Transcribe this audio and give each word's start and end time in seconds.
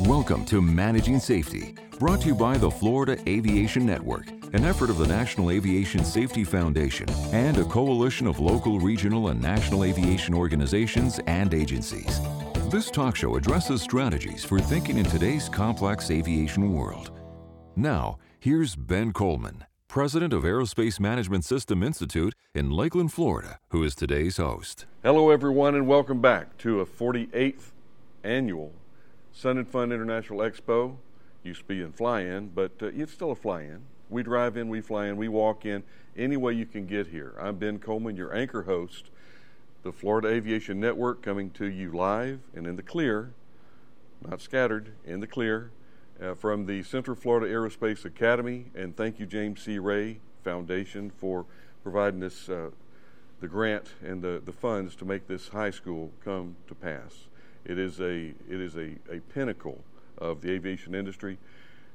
Welcome 0.00 0.44
to 0.46 0.60
Managing 0.60 1.18
Safety, 1.18 1.74
brought 1.98 2.20
to 2.20 2.26
you 2.26 2.34
by 2.34 2.58
the 2.58 2.70
Florida 2.70 3.16
Aviation 3.26 3.86
Network, 3.86 4.28
an 4.52 4.62
effort 4.62 4.90
of 4.90 4.98
the 4.98 5.06
National 5.06 5.50
Aviation 5.50 6.04
Safety 6.04 6.44
Foundation 6.44 7.08
and 7.32 7.56
a 7.56 7.64
coalition 7.64 8.26
of 8.26 8.38
local, 8.38 8.78
regional, 8.78 9.28
and 9.28 9.40
national 9.40 9.84
aviation 9.84 10.34
organizations 10.34 11.18
and 11.26 11.54
agencies. 11.54 12.20
This 12.68 12.90
talk 12.90 13.16
show 13.16 13.36
addresses 13.36 13.80
strategies 13.80 14.44
for 14.44 14.60
thinking 14.60 14.98
in 14.98 15.06
today's 15.06 15.48
complex 15.48 16.10
aviation 16.10 16.74
world. 16.74 17.18
Now, 17.74 18.18
here's 18.38 18.76
Ben 18.76 19.14
Coleman, 19.14 19.64
president 19.88 20.34
of 20.34 20.42
Aerospace 20.42 21.00
Management 21.00 21.46
System 21.46 21.82
Institute 21.82 22.34
in 22.54 22.70
Lakeland, 22.70 23.14
Florida, 23.14 23.60
who 23.70 23.82
is 23.82 23.94
today's 23.94 24.36
host. 24.36 24.84
Hello, 25.02 25.30
everyone, 25.30 25.74
and 25.74 25.88
welcome 25.88 26.20
back 26.20 26.58
to 26.58 26.80
a 26.80 26.86
48th 26.86 27.70
annual 28.22 28.74
Sun 29.36 29.58
and 29.58 29.68
Fun 29.68 29.92
International 29.92 30.38
Expo. 30.38 30.96
Used 31.42 31.60
to 31.60 31.66
be 31.66 31.82
in 31.82 31.92
fly 31.92 32.22
in, 32.22 32.48
but 32.48 32.72
uh, 32.80 32.86
it's 32.86 33.12
still 33.12 33.32
a 33.32 33.36
fly 33.36 33.60
in. 33.64 33.82
We 34.08 34.22
drive 34.22 34.56
in, 34.56 34.70
we 34.70 34.80
fly 34.80 35.08
in, 35.08 35.18
we 35.18 35.28
walk 35.28 35.66
in, 35.66 35.82
any 36.16 36.38
way 36.38 36.54
you 36.54 36.64
can 36.64 36.86
get 36.86 37.08
here. 37.08 37.34
I'm 37.38 37.56
Ben 37.56 37.78
Coleman, 37.78 38.16
your 38.16 38.34
anchor 38.34 38.62
host, 38.62 39.10
the 39.82 39.92
Florida 39.92 40.28
Aviation 40.28 40.80
Network, 40.80 41.20
coming 41.20 41.50
to 41.50 41.66
you 41.66 41.92
live 41.92 42.40
and 42.54 42.66
in 42.66 42.76
the 42.76 42.82
clear, 42.82 43.34
not 44.26 44.40
scattered, 44.40 44.92
in 45.04 45.20
the 45.20 45.26
clear, 45.26 45.70
uh, 46.18 46.32
from 46.32 46.64
the 46.64 46.82
Central 46.82 47.14
Florida 47.14 47.46
Aerospace 47.46 48.06
Academy. 48.06 48.70
And 48.74 48.96
thank 48.96 49.20
you, 49.20 49.26
James 49.26 49.60
C. 49.60 49.78
Ray 49.78 50.18
Foundation, 50.44 51.10
for 51.10 51.44
providing 51.82 52.22
us 52.22 52.48
uh, 52.48 52.70
the 53.42 53.48
grant 53.48 53.88
and 54.02 54.22
the, 54.22 54.40
the 54.42 54.52
funds 54.52 54.96
to 54.96 55.04
make 55.04 55.28
this 55.28 55.48
high 55.48 55.70
school 55.70 56.10
come 56.24 56.56
to 56.68 56.74
pass. 56.74 57.26
It 57.68 57.78
is 57.78 58.00
a 58.00 58.32
it 58.48 58.60
is 58.60 58.76
a, 58.76 58.94
a 59.10 59.20
pinnacle 59.34 59.82
of 60.18 60.40
the 60.40 60.52
aviation 60.52 60.94
industry 60.94 61.38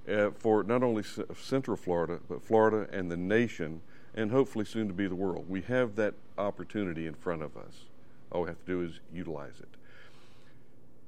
uh, 0.10 0.32
for 0.32 0.64
not 0.64 0.84
only 0.84 1.04
C- 1.04 1.24
Central 1.40 1.78
Florida 1.78 2.20
but 2.28 2.44
Florida 2.44 2.88
and 2.92 3.10
the 3.10 3.18
nation, 3.18 3.82
and 4.14 4.32
hopefully 4.32 4.66
soon 4.66 4.88
to 4.88 4.94
be 4.94 5.08
the 5.08 5.16
world. 5.16 5.46
We 5.48 5.62
have 5.62 5.96
that 5.96 6.16
opportunity 6.38 7.08
in 7.08 7.14
front 7.14 7.42
of 7.42 7.56
us. 7.56 7.86
All 8.32 8.42
we 8.44 8.50
have 8.50 8.60
to 8.60 8.66
do 8.66 8.82
is 8.82 9.00
utilize 9.14 9.60
it. 9.60 9.70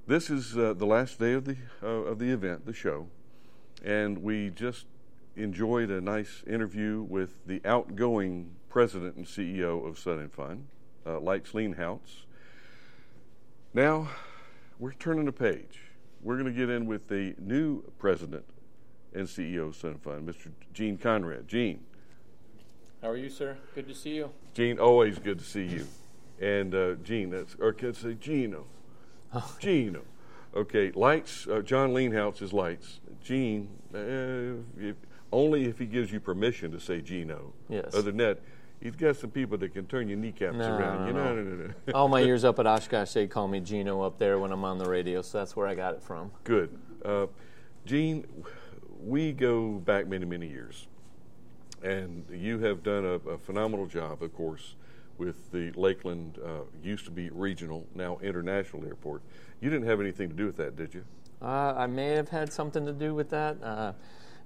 This 0.07 0.29
is 0.29 0.57
uh, 0.57 0.73
the 0.73 0.85
last 0.85 1.19
day 1.19 1.33
of 1.33 1.45
the 1.45 1.57
uh, 1.81 1.87
of 1.87 2.19
the 2.19 2.31
event, 2.31 2.65
the 2.65 2.73
show, 2.73 3.07
and 3.83 4.23
we 4.23 4.49
just 4.49 4.85
enjoyed 5.35 5.89
a 5.89 5.99
nice 5.99 6.43
interview 6.47 7.01
with 7.01 7.45
the 7.45 7.61
outgoing 7.65 8.51
president 8.69 9.15
and 9.15 9.25
CEO 9.25 9.85
of 9.85 9.99
Sun 9.99 10.19
and 10.19 10.31
Fun, 10.31 10.67
uh, 11.05 11.19
Lites 11.19 11.51
Leenhouts. 11.51 12.25
Now, 13.73 14.09
we're 14.83 14.91
turning 14.91 15.29
a 15.29 15.31
page. 15.31 15.79
We're 16.21 16.35
going 16.35 16.53
to 16.53 16.59
get 16.59 16.69
in 16.69 16.85
with 16.85 17.07
the 17.07 17.35
new 17.39 17.83
president 17.99 18.43
and 19.13 19.25
CEO 19.25 19.69
of 19.69 19.77
Sun 19.77 19.91
and 19.91 20.03
Fun, 20.03 20.25
Mr. 20.25 20.51
Gene 20.73 20.97
Conrad. 20.97 21.47
Gene. 21.47 21.79
How 23.01 23.07
are 23.07 23.15
you, 23.15 23.29
sir? 23.29 23.55
Good 23.75 23.87
to 23.87 23.95
see 23.95 24.15
you. 24.15 24.31
Gene, 24.53 24.79
always 24.79 25.19
good 25.19 25.39
to 25.39 25.45
see 25.45 25.63
you. 25.63 25.87
And 26.41 26.75
uh, 26.75 26.95
Gene, 26.95 27.29
that's, 27.29 27.55
or 27.61 27.71
can 27.71 27.89
I 27.89 27.91
say 27.93 28.13
Gino? 28.15 28.65
Gino. 29.59 30.01
Okay, 30.53 30.91
Lites, 30.91 31.47
uh, 31.47 31.61
John 31.61 31.91
Leenhouts 31.91 32.41
is 32.41 32.51
Lites. 32.51 32.99
Gene, 33.23 33.69
uh, 33.95 34.83
if, 34.85 34.97
only 35.31 35.63
if 35.63 35.79
he 35.79 35.85
gives 35.85 36.11
you 36.11 36.19
permission 36.19 36.71
to 36.73 36.79
say 36.81 36.99
Gino. 36.99 37.53
Yes. 37.69 37.85
Other 37.93 38.11
than 38.11 38.17
that, 38.17 38.41
he's 38.83 38.95
got 38.95 39.15
some 39.15 39.31
people 39.31 39.57
that 39.57 39.73
can 39.73 39.85
turn 39.87 40.07
your 40.09 40.17
kneecaps 40.17 40.55
No, 40.57 40.75
around. 40.77 41.01
no, 41.01 41.07
you 41.07 41.13
know, 41.13 41.23
no. 41.35 41.41
no, 41.41 41.55
no, 41.55 41.73
no. 41.87 41.93
All 41.93 42.07
my 42.09 42.19
years 42.29 42.43
up 42.43 42.59
at 42.59 42.67
Oshkosh, 42.67 43.13
they 43.13 43.27
call 43.27 43.47
me 43.47 43.59
Gino 43.61 44.01
up 44.01 44.19
there 44.19 44.37
when 44.37 44.51
I'm 44.51 44.63
on 44.65 44.77
the 44.77 44.85
radio, 44.89 45.21
so 45.21 45.39
that's 45.39 45.55
where 45.55 45.67
I 45.67 45.73
got 45.73 45.95
it 45.95 46.03
from. 46.03 46.31
Good. 46.43 46.77
Uh, 47.03 47.27
Gene, 47.85 48.25
we 49.01 49.31
go 49.31 49.71
back 49.79 50.07
many, 50.07 50.25
many 50.25 50.47
years. 50.47 50.87
And 51.81 52.23
you 52.31 52.59
have 52.59 52.81
done 52.83 53.03
a, 53.03 53.29
a 53.29 53.37
phenomenal 53.37 53.87
job, 53.87 54.23
of 54.23 54.33
course, 54.33 54.75
with 55.17 55.51
the 55.51 55.71
Lakeland, 55.75 56.39
uh, 56.43 56.61
used 56.81 57.03
to 57.05 57.11
be 57.11 57.29
regional, 57.29 57.85
now 57.93 58.19
international 58.21 58.85
airport. 58.85 59.21
You 59.59 59.69
didn't 59.69 59.87
have 59.87 59.99
anything 59.99 60.29
to 60.29 60.35
do 60.35 60.45
with 60.45 60.55
that, 60.57 60.77
did 60.77 60.93
you? 60.93 61.03
Uh, 61.41 61.73
I 61.75 61.87
may 61.87 62.09
have 62.09 62.29
had 62.29 62.53
something 62.53 62.85
to 62.85 62.93
do 62.93 63.13
with 63.13 63.29
that. 63.31 63.95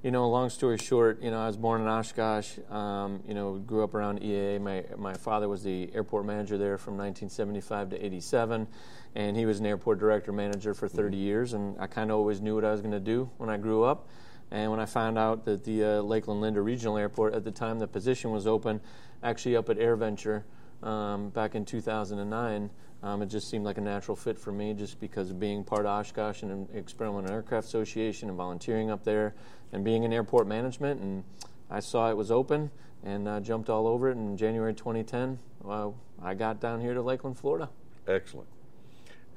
You 0.04 0.12
know, 0.12 0.30
long 0.30 0.52
story 0.52 0.78
short, 0.78 1.24
you 1.24 1.32
know, 1.32 1.40
I 1.40 1.48
was 1.48 1.58
born 1.58 1.82
in 1.82 1.88
Oshkosh. 1.88 2.60
Um, 2.70 3.24
you 3.28 3.34
know, 3.34 3.56
grew 3.56 3.84
up 3.84 3.96
around 3.96 4.22
EAA. 4.22 4.62
My 4.62 4.86
my 4.96 5.16
father 5.16 5.50
was 5.50 5.64
the 5.64 5.90
airport 5.92 6.24
manager 6.24 6.56
there 6.56 6.78
from 6.78 6.98
1975 6.98 7.90
to 7.90 8.06
87, 8.06 8.68
and 9.16 9.36
he 9.36 9.48
was 9.48 9.60
an 9.60 9.66
airport 9.66 9.98
director 9.98 10.32
manager 10.32 10.76
for 10.76 10.88
30 10.88 11.18
years. 11.18 11.54
And 11.54 11.76
I 11.80 11.88
kind 11.88 12.12
of 12.12 12.18
always 12.18 12.42
knew 12.42 12.54
what 12.54 12.64
I 12.64 12.72
was 12.72 12.82
going 12.82 12.92
to 12.92 13.00
do 13.00 13.32
when 13.38 13.50
I 13.50 13.58
grew 13.58 13.84
up. 13.84 14.08
And 14.52 14.70
when 14.70 14.80
I 14.80 14.86
found 14.86 15.18
out 15.18 15.46
that 15.46 15.64
the 15.64 15.84
uh, 15.84 16.02
Lakeland 16.02 16.42
Linder 16.42 16.62
Regional 16.62 16.96
Airport 16.98 17.34
at 17.34 17.44
the 17.44 17.52
time 17.52 17.80
the 17.80 17.88
position 17.88 18.30
was 18.30 18.46
open, 18.46 18.80
actually 19.24 19.56
up 19.56 19.68
at 19.68 19.80
AirVenture 19.80 20.44
um, 20.84 21.30
back 21.30 21.56
in 21.56 21.66
2009. 21.66 22.70
Um, 23.08 23.22
it 23.22 23.28
just 23.28 23.50
seemed 23.50 23.64
like 23.64 23.78
a 23.78 23.82
natural 23.82 24.18
fit 24.18 24.38
for 24.38 24.52
me 24.52 24.74
just 24.74 25.00
because 25.00 25.30
of 25.30 25.40
being 25.40 25.64
part 25.64 25.86
of 25.86 25.92
Oshkosh 25.98 26.44
and 26.44 26.68
Experimental 26.76 27.32
Aircraft 27.32 27.66
Association 27.66 28.28
and 28.28 28.38
volunteering 28.38 28.92
up 28.92 29.06
there 29.06 29.34
and 29.72 29.82
being 29.82 30.04
in 30.04 30.12
airport 30.12 30.46
management. 30.46 31.00
And 31.00 31.24
I 31.70 31.80
saw 31.80 32.10
it 32.10 32.18
was 32.18 32.32
open 32.32 32.70
and 33.06 33.26
uh, 33.26 33.40
jumped 33.40 33.70
all 33.70 33.88
over 33.88 34.10
it. 34.10 34.18
In 34.18 34.36
January 34.36 34.74
2010, 34.74 35.40
well, 35.64 35.96
I 36.22 36.34
got 36.34 36.60
down 36.60 36.82
here 36.82 36.94
to 36.94 37.02
Lakeland, 37.02 37.38
Florida. 37.38 37.70
Excellent. 38.10 38.50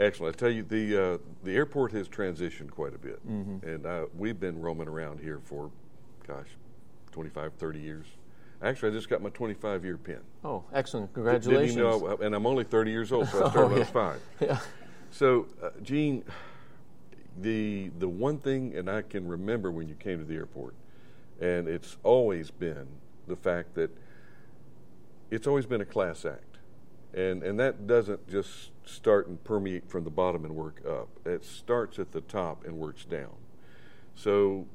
Excellent. 0.01 0.35
I 0.35 0.39
tell 0.39 0.51
you, 0.51 0.65
the 0.65 1.15
uh, 1.15 1.19
the 1.45 1.55
airport 1.55 1.93
has 1.93 2.09
transitioned 2.09 2.73
quite 2.73 2.95
a 2.95 2.99
bit. 2.99 3.25
Mm-hmm. 3.25 3.69
And 3.69 3.87
uh, 3.87 4.07
we've 4.19 4.41
been 4.41 4.61
roaming 4.61 4.89
around 4.89 5.21
here 5.21 5.39
for, 5.45 5.71
gosh, 6.27 6.49
25, 7.13 7.53
30 7.55 7.79
years. 7.79 8.07
Actually, 8.63 8.91
I 8.91 8.93
just 8.93 9.09
got 9.09 9.23
my 9.23 9.31
25 9.31 9.85
year 9.85 9.97
pin. 9.97 10.21
Oh, 10.45 10.65
excellent. 10.73 11.13
Congratulations. 11.15 11.77
know, 11.77 12.19
and 12.21 12.35
I'm 12.35 12.47
only 12.47 12.65
30 12.65 12.91
years 12.91 13.11
old, 13.11 13.29
so 13.29 13.39
I 13.39 13.43
Oh, 13.47 13.51
started 13.51 13.69
when 13.69 13.77
I 13.77 13.79
was 13.79 13.89
yeah. 13.89 13.93
five. 13.93 14.21
yeah. 14.41 14.59
So, 15.11 15.47
uh, 15.63 15.71
Gene, 15.83 16.25
the 17.41 17.91
the 17.99 18.09
one 18.09 18.39
thing, 18.39 18.77
and 18.77 18.91
I 18.91 19.03
can 19.03 19.27
remember 19.27 19.71
when 19.71 19.89
you 19.89 19.95
came 19.95 20.19
to 20.19 20.25
the 20.25 20.35
airport, 20.37 20.75
and 21.41 21.69
it's 21.69 21.97
always 22.03 22.51
been 22.51 22.87
the 23.27 23.37
fact 23.37 23.75
that 23.75 23.91
it's 25.31 25.47
always 25.47 25.65
been 25.67 25.81
a 25.81 25.87
class 25.87 26.25
act, 26.27 26.59
and 27.15 27.43
and 27.43 27.59
that 27.59 27.87
doesn't 27.87 28.29
just 28.29 28.71
start 28.85 29.27
and 29.27 29.43
permeate 29.43 29.89
from 29.89 30.05
the 30.05 30.11
bottom 30.11 30.45
and 30.45 30.55
work 30.55 30.83
up. 30.87 31.09
It 31.25 31.45
starts 31.45 31.99
at 31.99 32.13
the 32.13 32.21
top 32.21 32.65
and 32.67 32.77
works 32.77 33.05
down. 33.05 33.35
So, 34.15 34.67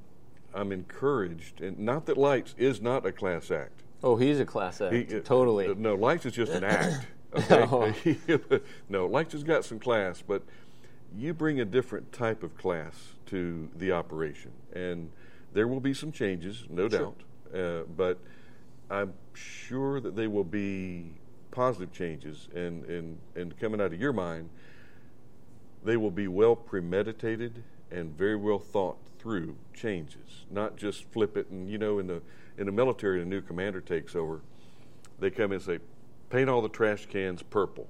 I'm 0.56 0.72
encouraged, 0.72 1.62
and 1.62 1.78
not 1.80 2.06
that 2.06 2.18
Lites 2.18 2.56
is 2.58 2.82
not 2.82 3.06
a 3.06 3.12
class 3.12 3.52
act. 3.52 3.84
Oh, 4.02 4.16
he's 4.16 4.40
a 4.40 4.46
class 4.46 4.80
act. 4.82 4.94
He- 4.94 5.18
uh, 5.18 5.20
totally. 5.20 5.68
uh, 5.68 5.74
no, 5.78 5.96
Lites 5.96 6.26
is 6.26 6.34
just 6.34 6.54
an 6.54 6.64
act. 6.64 7.08
Okay? 7.36 8.16
No. 8.28 8.60
no, 8.90 9.06
Lites 9.08 9.34
has 9.34 9.44
got 9.44 9.66
some 9.66 9.80
class, 9.80 10.24
but 10.26 10.42
you 11.16 11.34
bring 11.34 11.60
a 11.60 11.66
different 11.66 12.12
type 12.14 12.42
of 12.42 12.58
class 12.58 12.96
to 13.28 13.70
the 13.78 13.92
operation, 13.92 14.52
and 14.74 15.12
there 15.54 15.68
will 15.68 15.82
be 15.82 15.94
some 15.94 16.12
changes, 16.12 16.66
no 16.70 16.88
Sure. 16.88 17.00
doubt. 17.00 17.22
Uh, 17.54 17.84
but 17.96 18.18
I'm 18.90 19.14
sure 19.34 20.00
that 20.00 20.16
they 20.16 20.28
will 20.28 20.44
be 20.44 21.12
positive 21.52 21.92
changes, 21.92 22.48
and, 22.56 22.86
and, 22.86 23.18
and 23.36 23.58
coming 23.60 23.82
out 23.82 23.94
of 23.94 24.00
your 24.00 24.14
mind, 24.14 24.50
they 25.84 25.98
will 25.98 26.12
be 26.12 26.28
well 26.28 26.56
premeditated 26.56 27.64
and 27.92 28.18
very 28.18 28.36
well 28.36 28.60
thought 28.60 28.98
through 29.26 29.56
changes, 29.74 30.46
not 30.52 30.78
just 30.78 31.12
flip 31.12 31.36
it. 31.36 31.50
And 31.50 31.68
you 31.68 31.80
know, 31.80 31.98
in 31.98 32.06
the 32.06 32.22
in 32.60 32.68
the 32.68 32.72
military, 32.72 33.24
a 33.24 33.26
new 33.26 33.42
commander 33.42 33.82
takes 33.82 34.16
over, 34.16 34.42
they 35.20 35.32
come 35.32 35.46
in 35.46 35.54
and 35.54 35.64
say, 35.64 35.80
paint 36.30 36.48
all 36.48 36.62
the 36.62 36.70
trash 36.70 37.08
cans 37.08 37.42
purple. 37.42 37.88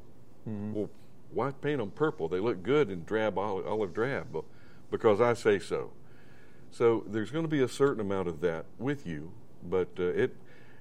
Well, 0.74 0.90
why 1.32 1.52
paint 1.52 1.80
them 1.80 1.92
purple? 1.92 2.30
They 2.30 2.40
look 2.40 2.64
good 2.64 2.90
in 2.90 3.04
drab 3.04 3.38
olive, 3.38 3.68
olive 3.68 3.94
drab, 3.94 4.28
but 4.32 4.46
because 4.90 5.20
I 5.20 5.34
say 5.34 5.60
so. 5.60 5.92
So 6.72 7.04
there's 7.06 7.32
going 7.32 7.44
to 7.44 7.50
be 7.50 7.62
a 7.62 7.68
certain 7.68 8.00
amount 8.00 8.30
of 8.30 8.40
that 8.40 8.66
with 8.80 9.06
you, 9.06 9.34
but 9.62 9.90
uh, 10.00 10.04
it 10.04 10.38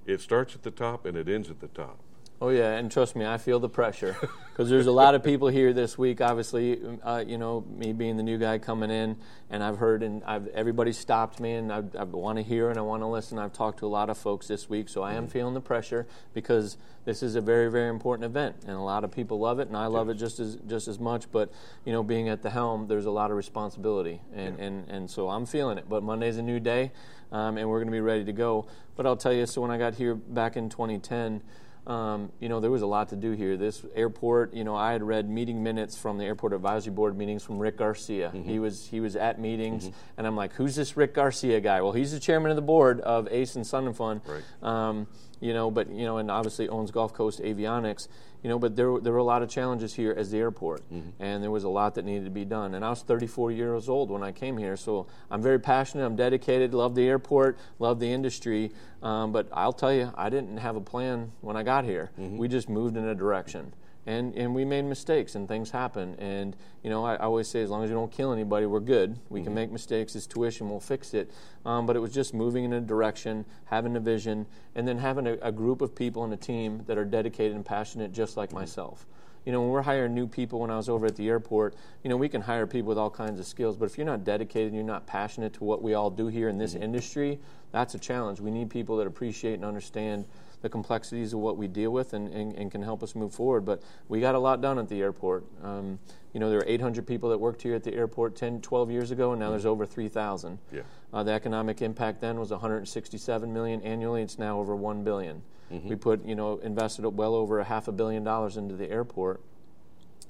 it 0.06 0.20
starts 0.20 0.54
at 0.54 0.62
the 0.62 0.70
top 0.70 1.04
and 1.04 1.16
it 1.16 1.28
ends 1.28 1.50
at 1.50 1.58
the 1.58 1.68
top. 1.68 1.98
Oh 2.40 2.48
yeah, 2.48 2.72
and 2.72 2.90
trust 2.90 3.14
me, 3.14 3.24
I 3.24 3.38
feel 3.38 3.60
the 3.60 3.68
pressure 3.68 4.16
because 4.50 4.68
there's 4.68 4.88
a 4.88 4.92
lot 4.92 5.14
of 5.14 5.22
people 5.22 5.46
here 5.46 5.72
this 5.72 5.96
week. 5.96 6.20
Obviously, 6.20 6.80
uh, 7.04 7.22
you 7.24 7.38
know, 7.38 7.64
me 7.76 7.92
being 7.92 8.16
the 8.16 8.24
new 8.24 8.38
guy 8.38 8.58
coming 8.58 8.90
in, 8.90 9.16
and 9.50 9.62
I've 9.62 9.78
heard 9.78 10.02
and 10.02 10.22
I've 10.24 10.48
everybody 10.48 10.92
stopped 10.92 11.38
me, 11.38 11.52
and 11.52 11.72
I, 11.72 11.84
I 11.96 12.02
want 12.02 12.38
to 12.38 12.42
hear 12.42 12.70
and 12.70 12.78
I 12.78 12.82
want 12.82 13.02
to 13.02 13.06
listen. 13.06 13.38
I've 13.38 13.52
talked 13.52 13.78
to 13.78 13.86
a 13.86 13.88
lot 13.88 14.10
of 14.10 14.18
folks 14.18 14.48
this 14.48 14.68
week, 14.68 14.88
so 14.88 15.02
I 15.02 15.14
am 15.14 15.28
feeling 15.28 15.54
the 15.54 15.60
pressure 15.60 16.08
because 16.34 16.76
this 17.04 17.22
is 17.22 17.36
a 17.36 17.40
very 17.40 17.70
very 17.70 17.88
important 17.88 18.24
event, 18.24 18.56
and 18.66 18.76
a 18.76 18.80
lot 18.80 19.04
of 19.04 19.12
people 19.12 19.38
love 19.38 19.60
it, 19.60 19.68
and 19.68 19.76
I 19.76 19.86
love 19.86 20.08
it 20.08 20.14
just 20.14 20.40
as 20.40 20.56
just 20.66 20.88
as 20.88 20.98
much. 20.98 21.30
But 21.30 21.52
you 21.84 21.92
know, 21.92 22.02
being 22.02 22.28
at 22.28 22.42
the 22.42 22.50
helm, 22.50 22.88
there's 22.88 23.06
a 23.06 23.12
lot 23.12 23.30
of 23.30 23.36
responsibility, 23.36 24.20
and 24.34 24.58
and 24.58 24.88
and 24.88 25.08
so 25.08 25.28
I'm 25.28 25.46
feeling 25.46 25.78
it. 25.78 25.88
But 25.88 26.02
Monday's 26.02 26.36
a 26.36 26.42
new 26.42 26.58
day, 26.58 26.90
um, 27.30 27.58
and 27.58 27.70
we're 27.70 27.78
going 27.78 27.88
to 27.88 27.92
be 27.92 28.00
ready 28.00 28.24
to 28.24 28.32
go. 28.32 28.66
But 28.96 29.06
I'll 29.06 29.16
tell 29.16 29.32
you, 29.32 29.46
so 29.46 29.62
when 29.62 29.70
I 29.70 29.78
got 29.78 29.94
here 29.94 30.16
back 30.16 30.56
in 30.56 30.68
2010. 30.68 31.40
Um, 31.86 32.32
you 32.40 32.48
know, 32.48 32.60
there 32.60 32.70
was 32.70 32.82
a 32.82 32.86
lot 32.86 33.10
to 33.10 33.16
do 33.16 33.32
here. 33.32 33.56
This 33.56 33.84
airport, 33.94 34.54
you 34.54 34.64
know, 34.64 34.74
I 34.74 34.92
had 34.92 35.02
read 35.02 35.28
meeting 35.28 35.62
minutes 35.62 35.98
from 35.98 36.16
the 36.16 36.24
airport 36.24 36.54
advisory 36.54 36.94
board 36.94 37.16
meetings 37.16 37.42
from 37.42 37.58
Rick 37.58 37.76
Garcia. 37.76 38.32
Mm-hmm. 38.34 38.48
He 38.48 38.58
was 38.58 38.86
he 38.86 39.00
was 39.00 39.16
at 39.16 39.38
meetings, 39.38 39.86
mm-hmm. 39.86 39.96
and 40.16 40.26
I'm 40.26 40.36
like, 40.36 40.54
who's 40.54 40.74
this 40.74 40.96
Rick 40.96 41.14
Garcia 41.14 41.60
guy? 41.60 41.82
Well, 41.82 41.92
he's 41.92 42.12
the 42.12 42.20
chairman 42.20 42.50
of 42.50 42.56
the 42.56 42.62
board 42.62 43.00
of 43.02 43.28
Ace 43.30 43.56
and 43.56 43.66
Sun 43.66 43.86
and 43.86 43.96
Fun. 43.96 44.22
Right. 44.26 44.42
Um, 44.62 45.06
you 45.40 45.52
know, 45.52 45.70
but 45.70 45.90
you 45.90 46.04
know, 46.04 46.16
and 46.16 46.30
obviously 46.30 46.68
owns 46.70 46.90
Gulf 46.90 47.12
Coast 47.12 47.40
Avionics. 47.40 48.08
You 48.44 48.50
know, 48.50 48.58
but 48.58 48.76
there 48.76 49.00
there 49.00 49.12
were 49.12 49.18
a 49.18 49.24
lot 49.24 49.42
of 49.42 49.48
challenges 49.48 49.94
here 49.94 50.14
as 50.16 50.30
the 50.30 50.38
airport, 50.38 50.82
mm-hmm. 50.92 51.10
and 51.18 51.42
there 51.42 51.50
was 51.50 51.64
a 51.64 51.68
lot 51.68 51.94
that 51.94 52.04
needed 52.04 52.26
to 52.26 52.30
be 52.30 52.44
done. 52.44 52.74
And 52.74 52.84
I 52.84 52.90
was 52.90 53.00
34 53.00 53.50
years 53.52 53.88
old 53.88 54.10
when 54.10 54.22
I 54.22 54.32
came 54.32 54.58
here, 54.58 54.76
so 54.76 55.06
I'm 55.30 55.40
very 55.40 55.58
passionate. 55.58 56.04
I'm 56.04 56.14
dedicated. 56.14 56.74
Love 56.74 56.94
the 56.94 57.08
airport. 57.08 57.56
Love 57.78 58.00
the 58.00 58.12
industry. 58.12 58.70
Um, 59.02 59.32
but 59.32 59.48
I'll 59.50 59.72
tell 59.72 59.94
you, 59.94 60.12
I 60.14 60.28
didn't 60.28 60.58
have 60.58 60.76
a 60.76 60.80
plan 60.80 61.32
when 61.40 61.56
I 61.56 61.62
got 61.62 61.86
here. 61.86 62.10
Mm-hmm. 62.20 62.36
We 62.36 62.48
just 62.48 62.68
moved 62.68 62.98
in 62.98 63.08
a 63.08 63.14
direction 63.14 63.72
and 64.06 64.34
and 64.36 64.54
we 64.54 64.64
made 64.64 64.84
mistakes 64.84 65.34
and 65.34 65.48
things 65.48 65.70
happen 65.70 66.14
and 66.18 66.56
you 66.82 66.90
know 66.90 67.04
I, 67.04 67.14
I 67.14 67.24
always 67.24 67.48
say 67.48 67.62
as 67.62 67.70
long 67.70 67.82
as 67.82 67.90
you 67.90 67.96
don't 67.96 68.12
kill 68.12 68.32
anybody 68.32 68.66
we're 68.66 68.80
good 68.80 69.18
we 69.28 69.40
mm-hmm. 69.40 69.46
can 69.46 69.54
make 69.54 69.72
mistakes 69.72 70.14
it's 70.14 70.26
tuition 70.26 70.68
we'll 70.68 70.80
fix 70.80 71.14
it 71.14 71.30
um, 71.64 71.86
but 71.86 71.96
it 71.96 72.00
was 72.00 72.12
just 72.12 72.34
moving 72.34 72.64
in 72.64 72.72
a 72.72 72.80
direction 72.80 73.44
having 73.66 73.96
a 73.96 74.00
vision 74.00 74.46
and 74.74 74.86
then 74.86 74.98
having 74.98 75.26
a, 75.26 75.34
a 75.42 75.52
group 75.52 75.80
of 75.80 75.94
people 75.94 76.24
and 76.24 76.32
a 76.32 76.36
team 76.36 76.82
that 76.86 76.98
are 76.98 77.04
dedicated 77.04 77.54
and 77.54 77.64
passionate 77.64 78.12
just 78.12 78.36
like 78.36 78.50
mm-hmm. 78.50 78.58
myself 78.58 79.06
you 79.44 79.52
know, 79.52 79.60
when 79.60 79.70
we're 79.70 79.82
hiring 79.82 80.14
new 80.14 80.26
people 80.26 80.60
when 80.60 80.70
I 80.70 80.76
was 80.76 80.88
over 80.88 81.06
at 81.06 81.16
the 81.16 81.28
airport, 81.28 81.74
you 82.02 82.10
know, 82.10 82.16
we 82.16 82.28
can 82.28 82.40
hire 82.40 82.66
people 82.66 82.88
with 82.88 82.98
all 82.98 83.10
kinds 83.10 83.38
of 83.38 83.46
skills, 83.46 83.76
but 83.76 83.86
if 83.86 83.98
you're 83.98 84.06
not 84.06 84.24
dedicated 84.24 84.68
and 84.68 84.76
you're 84.76 84.84
not 84.84 85.06
passionate 85.06 85.52
to 85.54 85.64
what 85.64 85.82
we 85.82 85.94
all 85.94 86.10
do 86.10 86.28
here 86.28 86.48
in 86.48 86.58
this 86.58 86.74
mm-hmm. 86.74 86.82
industry, 86.82 87.38
that's 87.72 87.94
a 87.94 87.98
challenge. 87.98 88.40
We 88.40 88.50
need 88.50 88.70
people 88.70 88.96
that 88.98 89.06
appreciate 89.06 89.54
and 89.54 89.64
understand 89.64 90.24
the 90.62 90.68
complexities 90.70 91.34
of 91.34 91.40
what 91.40 91.58
we 91.58 91.68
deal 91.68 91.90
with 91.90 92.14
and, 92.14 92.32
and, 92.32 92.54
and, 92.54 92.70
can 92.70 92.82
help 92.82 93.02
us 93.02 93.14
move 93.14 93.34
forward. 93.34 93.66
But 93.66 93.82
we 94.08 94.18
got 94.18 94.34
a 94.34 94.38
lot 94.38 94.62
done 94.62 94.78
at 94.78 94.88
the 94.88 95.02
airport. 95.02 95.44
Um, 95.62 95.98
you 96.32 96.40
know, 96.40 96.48
there 96.48 96.58
were 96.58 96.64
800 96.66 97.06
people 97.06 97.28
that 97.28 97.38
worked 97.38 97.60
here 97.60 97.74
at 97.74 97.84
the 97.84 97.92
airport 97.92 98.34
10, 98.34 98.62
12 98.62 98.90
years 98.90 99.10
ago, 99.10 99.32
and 99.32 99.40
now 99.40 99.50
there's 99.50 99.66
over 99.66 99.84
3,000. 99.84 100.58
Yeah. 100.72 100.80
Uh, 101.14 101.22
the 101.22 101.30
economic 101.30 101.80
impact 101.80 102.20
then 102.20 102.40
was 102.40 102.50
167 102.50 103.52
million 103.52 103.80
annually. 103.82 104.20
It's 104.22 104.38
now 104.38 104.58
over 104.58 104.74
1 104.74 105.04
billion. 105.04 105.42
Mm-hmm. 105.72 105.88
We 105.88 105.96
put, 105.96 106.26
you 106.26 106.34
know, 106.34 106.58
invested 106.58 107.06
well 107.06 107.36
over 107.36 107.60
a 107.60 107.64
half 107.64 107.86
a 107.86 107.92
billion 107.92 108.24
dollars 108.24 108.56
into 108.56 108.74
the 108.74 108.90
airport. 108.90 109.40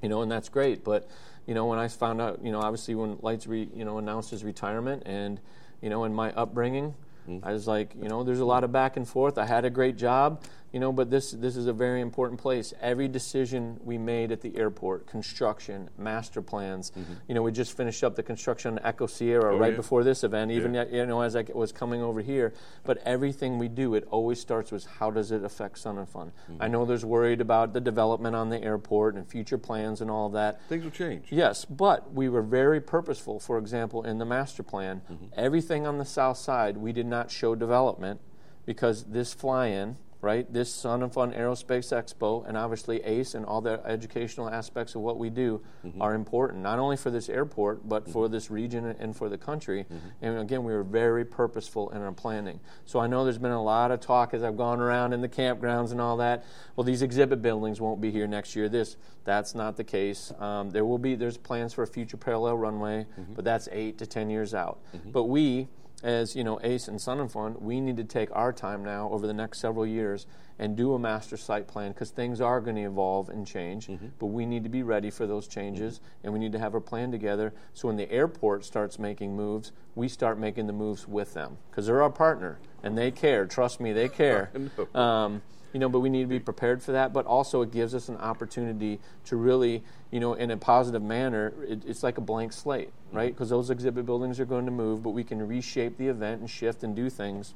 You 0.02 0.10
know, 0.10 0.20
and 0.20 0.30
that's 0.30 0.50
great. 0.50 0.84
But, 0.84 1.08
you 1.46 1.54
know, 1.54 1.64
when 1.64 1.78
I 1.78 1.88
found 1.88 2.20
out, 2.20 2.44
you 2.44 2.52
know, 2.52 2.60
obviously 2.60 2.94
when 2.94 3.16
Lites, 3.22 3.46
re, 3.46 3.68
you 3.74 3.86
know, 3.86 3.96
announced 3.96 4.30
his 4.30 4.44
retirement, 4.44 5.04
and, 5.06 5.40
you 5.80 5.88
know, 5.88 6.04
in 6.04 6.12
my 6.12 6.32
upbringing, 6.34 6.94
Mm-hmm. 7.28 7.46
I 7.46 7.52
was 7.52 7.66
like, 7.66 7.94
you 8.00 8.08
know, 8.08 8.22
there's 8.22 8.40
a 8.40 8.44
lot 8.44 8.64
of 8.64 8.72
back 8.72 8.96
and 8.96 9.08
forth. 9.08 9.38
I 9.38 9.46
had 9.46 9.64
a 9.64 9.70
great 9.70 9.96
job, 9.96 10.42
you 10.74 10.80
know, 10.80 10.90
but 10.90 11.08
this 11.08 11.30
this 11.30 11.56
is 11.56 11.68
a 11.68 11.72
very 11.72 12.00
important 12.00 12.40
place. 12.40 12.74
Every 12.80 13.06
decision 13.06 13.78
we 13.84 13.96
made 13.96 14.32
at 14.32 14.40
the 14.40 14.56
airport, 14.56 15.06
construction, 15.06 15.88
master 15.96 16.42
plans. 16.42 16.90
Mm-hmm. 16.90 17.12
You 17.28 17.34
know, 17.36 17.42
we 17.42 17.52
just 17.52 17.76
finished 17.76 18.02
up 18.02 18.16
the 18.16 18.24
construction 18.24 18.72
on 18.72 18.84
Echo 18.84 19.06
Sierra 19.06 19.54
oh, 19.54 19.58
right 19.58 19.70
yeah. 19.70 19.76
before 19.76 20.02
this 20.02 20.24
event. 20.24 20.50
Even 20.50 20.74
yeah. 20.74 20.84
you 20.90 21.06
know, 21.06 21.20
as 21.20 21.36
I 21.36 21.44
was 21.54 21.70
coming 21.70 22.02
over 22.02 22.20
here, 22.20 22.54
but 22.82 22.98
everything 23.04 23.56
we 23.56 23.68
do, 23.68 23.94
it 23.94 24.04
always 24.10 24.40
starts 24.40 24.72
with 24.72 24.84
how 24.84 25.12
does 25.12 25.30
it 25.30 25.44
affect 25.44 25.78
Sun 25.78 25.96
and 25.96 26.08
Fun. 26.08 26.32
Mm-hmm. 26.50 26.62
I 26.62 26.66
know 26.66 26.84
there's 26.84 27.04
worried 27.04 27.40
about 27.40 27.72
the 27.72 27.80
development 27.80 28.34
on 28.34 28.50
the 28.50 28.60
airport 28.60 29.14
and 29.14 29.24
future 29.28 29.58
plans 29.58 30.00
and 30.00 30.10
all 30.10 30.26
of 30.26 30.32
that. 30.32 30.60
Things 30.68 30.82
will 30.82 30.90
change. 30.90 31.26
Yes, 31.30 31.64
but 31.64 32.12
we 32.12 32.28
were 32.28 32.42
very 32.42 32.80
purposeful. 32.80 33.38
For 33.38 33.58
example, 33.58 34.02
in 34.02 34.18
the 34.18 34.24
master 34.24 34.64
plan, 34.64 35.02
mm-hmm. 35.08 35.26
everything 35.36 35.86
on 35.86 35.98
the 35.98 36.04
south 36.04 36.38
side 36.38 36.76
we 36.76 36.92
did 36.92 37.06
not 37.06 37.30
show 37.30 37.54
development 37.54 38.20
because 38.66 39.04
this 39.04 39.32
fly-in 39.32 39.98
right? 40.24 40.50
This 40.52 40.72
Sun 40.72 41.02
and 41.02 41.12
Fun 41.12 41.32
Aerospace 41.32 41.92
Expo 41.92 42.48
and 42.48 42.56
obviously 42.56 43.04
ACE 43.04 43.34
and 43.34 43.44
all 43.44 43.60
the 43.60 43.80
educational 43.84 44.48
aspects 44.48 44.94
of 44.94 45.02
what 45.02 45.18
we 45.18 45.28
do 45.28 45.60
mm-hmm. 45.86 46.00
are 46.00 46.14
important, 46.14 46.62
not 46.62 46.78
only 46.78 46.96
for 46.96 47.10
this 47.10 47.28
airport, 47.28 47.86
but 47.86 48.04
mm-hmm. 48.04 48.12
for 48.12 48.28
this 48.28 48.50
region 48.50 48.86
and 48.98 49.14
for 49.14 49.28
the 49.28 49.36
country. 49.36 49.84
Mm-hmm. 49.84 50.24
And 50.24 50.38
again, 50.38 50.64
we 50.64 50.72
were 50.72 50.82
very 50.82 51.24
purposeful 51.24 51.90
in 51.90 52.00
our 52.00 52.12
planning. 52.12 52.58
So 52.86 52.98
I 52.98 53.06
know 53.06 53.24
there's 53.24 53.38
been 53.38 53.52
a 53.52 53.62
lot 53.62 53.90
of 53.90 54.00
talk 54.00 54.32
as 54.32 54.42
I've 54.42 54.56
gone 54.56 54.80
around 54.80 55.12
in 55.12 55.20
the 55.20 55.28
campgrounds 55.28 55.92
and 55.92 56.00
all 56.00 56.16
that. 56.16 56.44
Well, 56.74 56.84
these 56.84 57.02
exhibit 57.02 57.42
buildings 57.42 57.80
won't 57.80 58.00
be 58.00 58.10
here 58.10 58.26
next 58.26 58.56
year. 58.56 58.70
This, 58.70 58.96
that's 59.24 59.54
not 59.54 59.76
the 59.76 59.84
case. 59.84 60.32
Um, 60.38 60.70
there 60.70 60.86
will 60.86 60.98
be, 60.98 61.14
there's 61.14 61.36
plans 61.36 61.74
for 61.74 61.82
a 61.82 61.86
future 61.86 62.16
parallel 62.16 62.56
runway, 62.56 63.06
mm-hmm. 63.20 63.34
but 63.34 63.44
that's 63.44 63.68
eight 63.70 63.98
to 63.98 64.06
10 64.06 64.30
years 64.30 64.54
out. 64.54 64.78
Mm-hmm. 64.96 65.10
But 65.10 65.24
we, 65.24 65.68
as 66.02 66.36
you 66.36 66.44
know, 66.44 66.60
ACE 66.62 66.88
and 66.88 67.00
Sun 67.00 67.20
and 67.20 67.30
Fun, 67.30 67.56
we 67.60 67.80
need 67.80 67.96
to 67.96 68.04
take 68.04 68.28
our 68.32 68.52
time 68.52 68.84
now 68.84 69.08
over 69.10 69.26
the 69.26 69.32
next 69.32 69.60
several 69.60 69.86
years 69.86 70.26
and 70.58 70.76
do 70.76 70.94
a 70.94 70.98
master 70.98 71.36
site 71.36 71.66
plan 71.66 71.92
because 71.92 72.10
things 72.10 72.40
are 72.40 72.60
going 72.60 72.76
to 72.76 72.82
evolve 72.82 73.28
and 73.28 73.46
change. 73.46 73.88
Mm-hmm. 73.88 74.06
But 74.18 74.26
we 74.26 74.46
need 74.46 74.62
to 74.64 74.70
be 74.70 74.82
ready 74.82 75.10
for 75.10 75.26
those 75.26 75.48
changes, 75.48 75.98
mm-hmm. 75.98 76.24
and 76.24 76.32
we 76.32 76.38
need 76.38 76.52
to 76.52 76.58
have 76.58 76.74
a 76.74 76.80
plan 76.80 77.10
together. 77.10 77.52
So 77.72 77.88
when 77.88 77.96
the 77.96 78.10
airport 78.10 78.64
starts 78.64 78.98
making 78.98 79.34
moves, 79.34 79.72
we 79.94 80.08
start 80.08 80.38
making 80.38 80.66
the 80.66 80.72
moves 80.72 81.08
with 81.08 81.34
them 81.34 81.58
because 81.70 81.86
they're 81.86 82.02
our 82.02 82.10
partner 82.10 82.58
and 82.82 82.96
they 82.96 83.10
care. 83.10 83.46
Trust 83.46 83.80
me, 83.80 83.92
they 83.92 84.08
care. 84.08 84.50
um, 84.94 85.42
you 85.74 85.80
know, 85.80 85.88
but 85.88 86.00
we 86.00 86.08
need 86.08 86.22
to 86.22 86.28
be 86.28 86.38
prepared 86.38 86.82
for 86.82 86.92
that. 86.92 87.12
But 87.12 87.26
also, 87.26 87.60
it 87.60 87.72
gives 87.72 87.94
us 87.94 88.08
an 88.08 88.16
opportunity 88.16 89.00
to 89.26 89.36
really, 89.36 89.82
you 90.12 90.20
know, 90.20 90.34
in 90.34 90.52
a 90.52 90.56
positive 90.56 91.02
manner. 91.02 91.52
It, 91.68 91.82
it's 91.84 92.04
like 92.04 92.16
a 92.16 92.20
blank 92.20 92.52
slate, 92.52 92.92
right? 93.12 93.34
Because 93.34 93.48
mm-hmm. 93.48 93.56
those 93.56 93.70
exhibit 93.70 94.06
buildings 94.06 94.38
are 94.38 94.44
going 94.44 94.64
to 94.66 94.70
move, 94.70 95.02
but 95.02 95.10
we 95.10 95.24
can 95.24 95.46
reshape 95.46 95.98
the 95.98 96.06
event 96.06 96.40
and 96.40 96.48
shift 96.48 96.84
and 96.84 96.94
do 96.94 97.10
things 97.10 97.54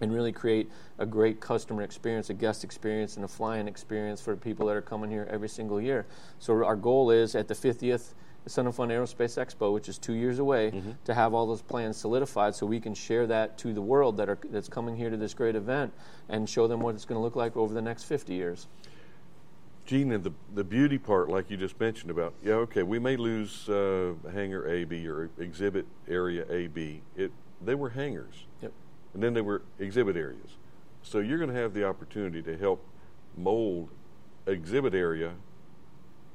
and 0.00 0.12
really 0.12 0.32
create 0.32 0.70
a 0.98 1.06
great 1.06 1.38
customer 1.38 1.82
experience, 1.82 2.30
a 2.30 2.34
guest 2.34 2.64
experience, 2.64 3.16
and 3.16 3.24
a 3.24 3.28
flying 3.28 3.68
experience 3.68 4.20
for 4.20 4.34
people 4.34 4.66
that 4.66 4.74
are 4.74 4.82
coming 4.82 5.10
here 5.10 5.28
every 5.30 5.48
single 5.48 5.80
year. 5.80 6.06
So 6.38 6.64
our 6.64 6.74
goal 6.74 7.10
is 7.10 7.34
at 7.34 7.46
the 7.46 7.54
50th 7.54 8.14
Sun 8.46 8.66
and 8.66 8.74
Fun 8.74 8.90
Aerospace 8.90 9.42
Expo, 9.42 9.72
which 9.72 9.88
is 9.88 9.98
two 9.98 10.12
years 10.12 10.38
away, 10.38 10.70
mm-hmm. 10.70 10.92
to 11.04 11.14
have 11.14 11.32
all 11.32 11.46
those 11.46 11.62
plans 11.62 11.96
solidified 11.96 12.54
so 12.54 12.66
we 12.66 12.78
can 12.78 12.94
share 12.94 13.26
that 13.26 13.56
to 13.58 13.72
the 13.72 13.80
world 13.80 14.16
that 14.18 14.28
are 14.28 14.38
that's 14.50 14.68
coming 14.68 14.96
here 14.96 15.10
to 15.10 15.16
this 15.16 15.32
great 15.32 15.56
event 15.56 15.92
and 16.28 16.48
show 16.48 16.66
them 16.66 16.80
what 16.80 16.94
it's 16.94 17.04
going 17.04 17.18
to 17.18 17.22
look 17.22 17.36
like 17.36 17.56
over 17.56 17.72
the 17.72 17.82
next 17.82 18.04
50 18.04 18.34
years. 18.34 18.66
Gene, 19.86 20.12
and 20.12 20.24
the 20.24 20.32
the 20.54 20.64
beauty 20.64 20.96
part, 20.96 21.28
like 21.28 21.50
you 21.50 21.58
just 21.58 21.78
mentioned 21.78 22.10
about, 22.10 22.32
yeah, 22.42 22.54
okay, 22.54 22.82
we 22.82 22.98
may 22.98 23.16
lose 23.16 23.68
uh, 23.68 24.14
hangar 24.32 24.66
A, 24.66 24.84
B, 24.84 25.06
or 25.06 25.28
exhibit 25.38 25.86
area 26.08 26.46
A, 26.50 26.68
B. 26.68 27.02
It 27.16 27.32
they 27.62 27.74
were 27.74 27.90
hangars, 27.90 28.46
yep. 28.62 28.72
and 29.12 29.22
then 29.22 29.34
they 29.34 29.42
were 29.42 29.62
exhibit 29.78 30.16
areas. 30.16 30.56
So 31.02 31.18
you're 31.18 31.38
going 31.38 31.50
to 31.50 31.56
have 31.56 31.74
the 31.74 31.84
opportunity 31.86 32.42
to 32.42 32.56
help 32.56 32.82
mold 33.36 33.90
exhibit 34.46 34.94
area 34.94 35.32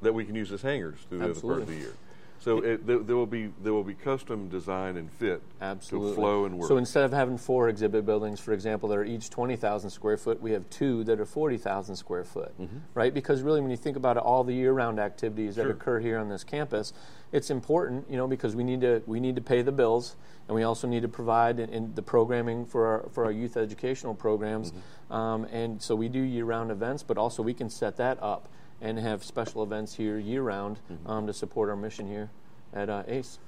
that 0.01 0.13
we 0.13 0.25
can 0.25 0.35
use 0.35 0.51
as 0.51 0.61
hangars 0.61 0.97
through 1.09 1.19
the 1.19 1.31
other 1.31 1.41
part 1.41 1.61
of 1.61 1.67
the 1.67 1.75
year. 1.75 1.93
So 2.41 2.59
it, 2.59 2.87
there, 2.87 2.99
there, 2.99 3.15
will 3.17 3.25
be 3.25 3.51
there 3.61 3.73
will 3.73 3.83
be 3.83 3.93
custom 3.93 4.47
design 4.47 4.95
and 4.95 5.11
fit 5.11 5.41
Absolutely. 5.61 6.11
to 6.11 6.15
flow 6.15 6.45
and 6.45 6.57
work. 6.57 6.69
So 6.69 6.77
instead 6.77 7.03
of 7.03 7.11
having 7.11 7.37
four 7.37 7.67
exhibit 7.67 8.05
buildings, 8.05 8.39
for 8.39 8.53
example, 8.53 8.87
that 8.89 8.97
are 8.97 9.03
each 9.03 9.29
20,000 9.29 9.89
square 9.89 10.17
foot, 10.17 10.41
we 10.41 10.51
have 10.51 10.69
two 10.69 11.03
that 11.03 11.19
are 11.19 11.25
40,000 11.25 11.97
square 11.97 12.23
foot, 12.23 12.57
mm-hmm. 12.59 12.77
right? 12.93 13.13
Because 13.13 13.41
really, 13.41 13.59
when 13.59 13.71
you 13.71 13.77
think 13.77 13.97
about 13.97 14.15
it, 14.15 14.23
all 14.23 14.45
the 14.45 14.53
year-round 14.53 14.99
activities 14.99 15.57
that 15.57 15.63
sure. 15.63 15.71
occur 15.71 15.99
here 15.99 16.17
on 16.17 16.29
this 16.29 16.45
campus, 16.45 16.93
it's 17.33 17.49
important, 17.49 18.09
you 18.09 18.15
know, 18.15 18.27
because 18.27 18.55
we 18.55 18.63
need 18.63 18.81
to 18.81 19.03
we 19.05 19.19
need 19.19 19.35
to 19.35 19.41
pay 19.41 19.61
the 19.61 19.73
bills, 19.73 20.15
and 20.47 20.55
we 20.55 20.63
also 20.63 20.87
need 20.87 21.01
to 21.01 21.09
provide 21.09 21.59
in, 21.59 21.69
in 21.69 21.93
the 21.95 22.01
programming 22.01 22.65
for 22.65 22.87
our 22.87 23.09
for 23.09 23.25
our 23.25 23.31
youth 23.31 23.57
educational 23.57 24.15
programs, 24.15 24.71
mm-hmm. 24.71 25.13
um, 25.13 25.43
and 25.45 25.81
so 25.81 25.93
we 25.93 26.07
do 26.07 26.21
year-round 26.21 26.71
events, 26.71 27.03
but 27.03 27.17
also 27.17 27.43
we 27.43 27.53
can 27.53 27.69
set 27.69 27.97
that 27.97 28.17
up 28.23 28.47
and 28.81 28.97
have 28.97 29.23
special 29.23 29.63
events 29.63 29.93
here 29.93 30.17
year 30.17 30.41
round 30.41 30.79
mm-hmm. 30.91 31.09
um, 31.09 31.27
to 31.27 31.33
support 31.33 31.69
our 31.69 31.75
mission 31.75 32.07
here 32.07 32.29
at 32.73 32.89
uh, 32.89 33.03
ACE. 33.07 33.39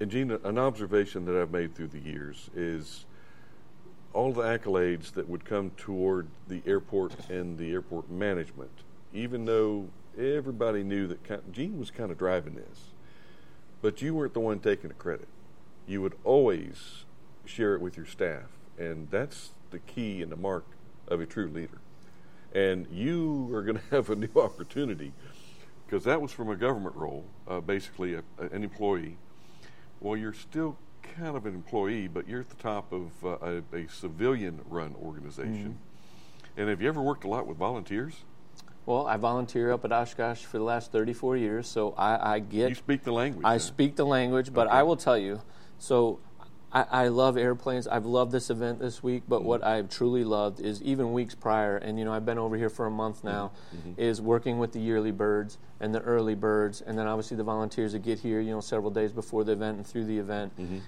And 0.00 0.10
Gene, 0.10 0.30
an 0.30 0.58
observation 0.58 1.24
that 1.26 1.40
I've 1.40 1.52
made 1.52 1.74
through 1.74 1.88
the 1.88 2.00
years 2.00 2.50
is 2.54 3.06
all 4.12 4.32
the 4.32 4.42
accolades 4.42 5.12
that 5.12 5.28
would 5.28 5.44
come 5.44 5.70
toward 5.76 6.28
the 6.48 6.62
airport 6.66 7.28
and 7.30 7.58
the 7.58 7.72
airport 7.72 8.10
management, 8.10 8.70
even 9.12 9.44
though 9.44 9.88
everybody 10.18 10.82
knew 10.82 11.06
that 11.08 11.52
Gene 11.52 11.78
was 11.78 11.90
kind 11.90 12.10
of 12.10 12.18
driving 12.18 12.54
this, 12.54 12.92
but 13.82 14.02
you 14.02 14.14
weren't 14.14 14.34
the 14.34 14.40
one 14.40 14.60
taking 14.60 14.88
the 14.88 14.94
credit. 14.94 15.28
You 15.86 16.00
would 16.02 16.14
always 16.24 17.04
share 17.44 17.74
it 17.74 17.80
with 17.80 17.96
your 17.96 18.06
staff, 18.06 18.46
and 18.78 19.08
that's 19.10 19.50
the 19.70 19.80
key 19.80 20.22
and 20.22 20.30
the 20.30 20.36
mark 20.36 20.64
of 21.08 21.20
a 21.20 21.26
true 21.26 21.48
leader 21.48 21.80
and 22.54 22.86
you 22.90 23.50
are 23.52 23.62
going 23.62 23.78
to 23.90 23.94
have 23.94 24.10
a 24.10 24.16
new 24.16 24.30
opportunity 24.36 25.12
because 25.86 26.04
that 26.04 26.20
was 26.20 26.32
from 26.32 26.48
a 26.48 26.56
government 26.56 26.96
role, 26.96 27.24
uh, 27.46 27.60
basically 27.60 28.14
a, 28.14 28.22
a, 28.38 28.46
an 28.50 28.64
employee. 28.64 29.16
Well, 30.00 30.16
you're 30.16 30.32
still 30.32 30.76
kind 31.02 31.36
of 31.36 31.46
an 31.46 31.54
employee, 31.54 32.08
but 32.08 32.28
you're 32.28 32.40
at 32.40 32.50
the 32.50 32.56
top 32.56 32.92
of 32.92 33.10
uh, 33.24 33.36
a, 33.72 33.76
a 33.76 33.88
civilian-run 33.88 34.94
organization. 35.02 35.78
Mm-hmm. 35.78 36.60
And 36.60 36.68
have 36.68 36.80
you 36.80 36.88
ever 36.88 37.02
worked 37.02 37.24
a 37.24 37.28
lot 37.28 37.46
with 37.46 37.58
volunteers? 37.58 38.14
Well, 38.86 39.06
I 39.06 39.16
volunteer 39.16 39.72
up 39.72 39.84
at 39.84 39.92
Oshkosh 39.92 40.44
for 40.44 40.58
the 40.58 40.64
last 40.64 40.92
34 40.92 41.36
years, 41.38 41.66
so 41.66 41.94
I, 41.96 42.34
I 42.34 42.38
get. 42.38 42.68
You 42.68 42.74
speak 42.74 43.02
the 43.02 43.12
language. 43.12 43.44
I 43.44 43.58
speak 43.58 43.96
the 43.96 44.04
language, 44.04 44.52
but 44.52 44.66
okay. 44.66 44.76
I 44.76 44.82
will 44.82 44.96
tell 44.96 45.16
you. 45.16 45.40
So 45.78 46.20
I, 46.74 47.04
I 47.04 47.08
love 47.08 47.36
airplanes. 47.36 47.86
I've 47.86 48.04
loved 48.04 48.32
this 48.32 48.50
event 48.50 48.80
this 48.80 49.02
week, 49.02 49.22
but 49.28 49.38
Mm-hmm. 49.40 49.48
what 49.48 49.64
I've 49.64 49.88
truly 49.88 50.24
loved 50.24 50.60
is 50.60 50.82
even 50.82 51.12
weeks 51.12 51.34
prior, 51.34 51.76
and 51.76 51.98
you 51.98 52.04
know 52.04 52.12
I've 52.12 52.26
been 52.26 52.38
over 52.38 52.56
here 52.56 52.68
for 52.70 52.86
a 52.86 52.90
month 52.90 53.22
now, 53.24 53.52
Mm-hmm. 53.76 53.92
is 54.00 54.20
working 54.20 54.58
with 54.58 54.72
the 54.72 54.80
yearly 54.80 55.12
birds 55.12 55.58
and 55.80 55.94
the 55.94 56.00
early 56.00 56.34
birds, 56.34 56.80
and 56.80 56.98
then 56.98 57.06
obviously 57.06 57.36
the 57.36 57.44
volunteers 57.44 57.92
that 57.92 58.00
get 58.00 58.18
here, 58.18 58.40
you 58.40 58.50
know, 58.50 58.60
several 58.60 58.90
days 58.90 59.12
before 59.12 59.44
the 59.44 59.52
event 59.52 59.76
and 59.76 59.86
through 59.86 60.04
the 60.06 60.18
event. 60.18 60.52
Mm-hmm. 60.58 60.78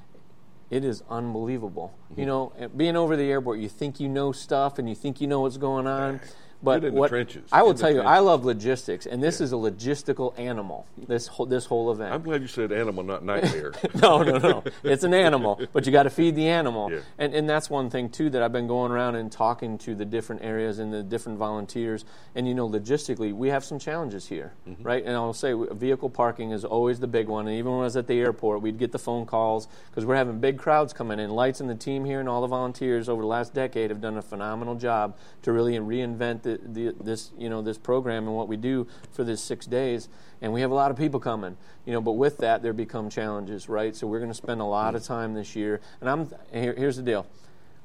It 0.68 0.84
is 0.84 1.04
unbelievable. 1.08 1.94
You 2.16 2.26
know, 2.26 2.52
eh, 2.58 2.66
being 2.76 2.96
over 2.96 3.16
the 3.16 3.30
airport, 3.30 3.60
you 3.60 3.68
think 3.68 4.00
you 4.00 4.08
know 4.08 4.32
stuff 4.32 4.80
and 4.80 4.88
you 4.88 4.96
think 4.96 5.20
you 5.20 5.28
know 5.28 5.42
what's 5.42 5.58
going 5.58 5.86
on. 5.86 6.18
But 6.66 6.80
Get 6.80 6.88
in 6.88 6.94
the 6.94 7.00
what 7.00 7.08
trenches. 7.10 7.48
I 7.52 7.62
will 7.62 7.74
the 7.74 7.80
tell 7.80 7.94
you, 7.94 8.00
I 8.00 8.18
love 8.18 8.44
logistics, 8.44 9.06
and 9.06 9.22
this 9.22 9.40
is 9.40 9.52
a 9.52 9.56
logistical 9.56 10.36
animal. 10.38 10.84
This 11.06 11.28
whole, 11.28 11.46
this 11.46 11.64
whole 11.64 11.92
event. 11.92 12.12
I'm 12.12 12.22
glad 12.22 12.42
you 12.42 12.48
said 12.48 12.72
animal, 12.72 13.04
not 13.04 13.24
nightmare. 13.24 13.72
no, 14.02 14.22
no, 14.24 14.38
no. 14.38 14.64
It's 14.82 15.04
an 15.04 15.14
animal, 15.14 15.60
but 15.72 15.86
you 15.86 15.92
got 15.92 16.02
to 16.02 16.10
feed 16.10 16.34
the 16.34 16.48
animal. 16.48 16.90
Yeah. 16.90 16.98
And, 17.18 17.32
and 17.34 17.48
that's 17.48 17.70
one 17.70 17.88
thing, 17.88 18.10
too, 18.10 18.30
that 18.30 18.42
I've 18.42 18.52
been 18.52 18.66
going 18.66 18.90
around 18.90 19.14
and 19.14 19.30
talking 19.30 19.78
to 19.78 19.94
the 19.94 20.04
different 20.04 20.42
areas 20.42 20.80
and 20.80 20.92
the 20.92 21.02
different 21.04 21.38
volunteers. 21.38 22.04
And, 22.34 22.48
you 22.48 22.54
know, 22.54 22.68
logistically, 22.68 23.32
we 23.32 23.48
have 23.50 23.64
some 23.64 23.78
challenges 23.78 24.26
here, 24.26 24.52
Mm-hmm. 24.68 24.82
right? 24.82 25.04
And 25.04 25.14
I'll 25.14 25.32
say 25.32 25.52
vehicle 25.52 26.10
parking 26.10 26.50
is 26.50 26.64
always 26.64 26.98
the 26.98 27.06
big 27.06 27.28
one. 27.28 27.46
And 27.46 27.56
even 27.56 27.70
when 27.70 27.82
I 27.82 27.84
was 27.84 27.96
at 27.96 28.08
the 28.08 28.18
airport, 28.18 28.60
we'd 28.62 28.78
get 28.78 28.90
the 28.90 28.98
phone 28.98 29.24
calls 29.24 29.68
because 29.90 30.04
we're 30.04 30.16
having 30.16 30.40
big 30.40 30.58
crowds 30.58 30.92
coming 30.92 31.20
in. 31.20 31.30
Lites 31.30 31.60
and 31.60 31.70
the 31.70 31.74
team 31.76 32.04
here 32.04 32.18
and 32.18 32.28
all 32.28 32.40
the 32.40 32.46
volunteers 32.48 33.08
over 33.08 33.22
the 33.22 33.28
last 33.28 33.54
decade 33.54 33.90
have 33.90 34.00
done 34.00 34.16
a 34.16 34.22
phenomenal 34.22 34.74
job 34.74 35.16
to 35.42 35.52
really 35.52 35.76
reinvent 35.76 36.42
the, 36.42 36.55
the, 36.62 36.94
this, 37.00 37.32
you 37.38 37.48
know, 37.48 37.62
this 37.62 37.78
program 37.78 38.26
and 38.26 38.36
what 38.36 38.48
we 38.48 38.56
do 38.56 38.86
for 39.12 39.24
this 39.24 39.40
six 39.40 39.66
days. 39.66 40.08
And 40.40 40.52
we 40.52 40.60
have 40.60 40.70
a 40.70 40.74
lot 40.74 40.90
of 40.90 40.96
people 40.96 41.20
coming, 41.20 41.56
you 41.84 41.92
know. 41.92 42.00
But 42.00 42.12
with 42.12 42.38
that, 42.38 42.62
there 42.62 42.72
become 42.72 43.08
challenges, 43.08 43.68
right? 43.68 43.96
So 43.96 44.06
we're 44.06 44.18
going 44.18 44.30
to 44.30 44.34
spend 44.34 44.60
a 44.60 44.64
lot 44.64 44.94
of 44.94 45.02
time 45.02 45.34
this 45.34 45.56
year. 45.56 45.80
And 46.00 46.10
I'm 46.10 46.30
here, 46.52 46.74
here's 46.76 46.96
the 46.96 47.02
deal: 47.02 47.26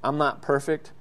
I'm 0.03 0.17
not 0.17 0.41
perfect, 0.41 0.91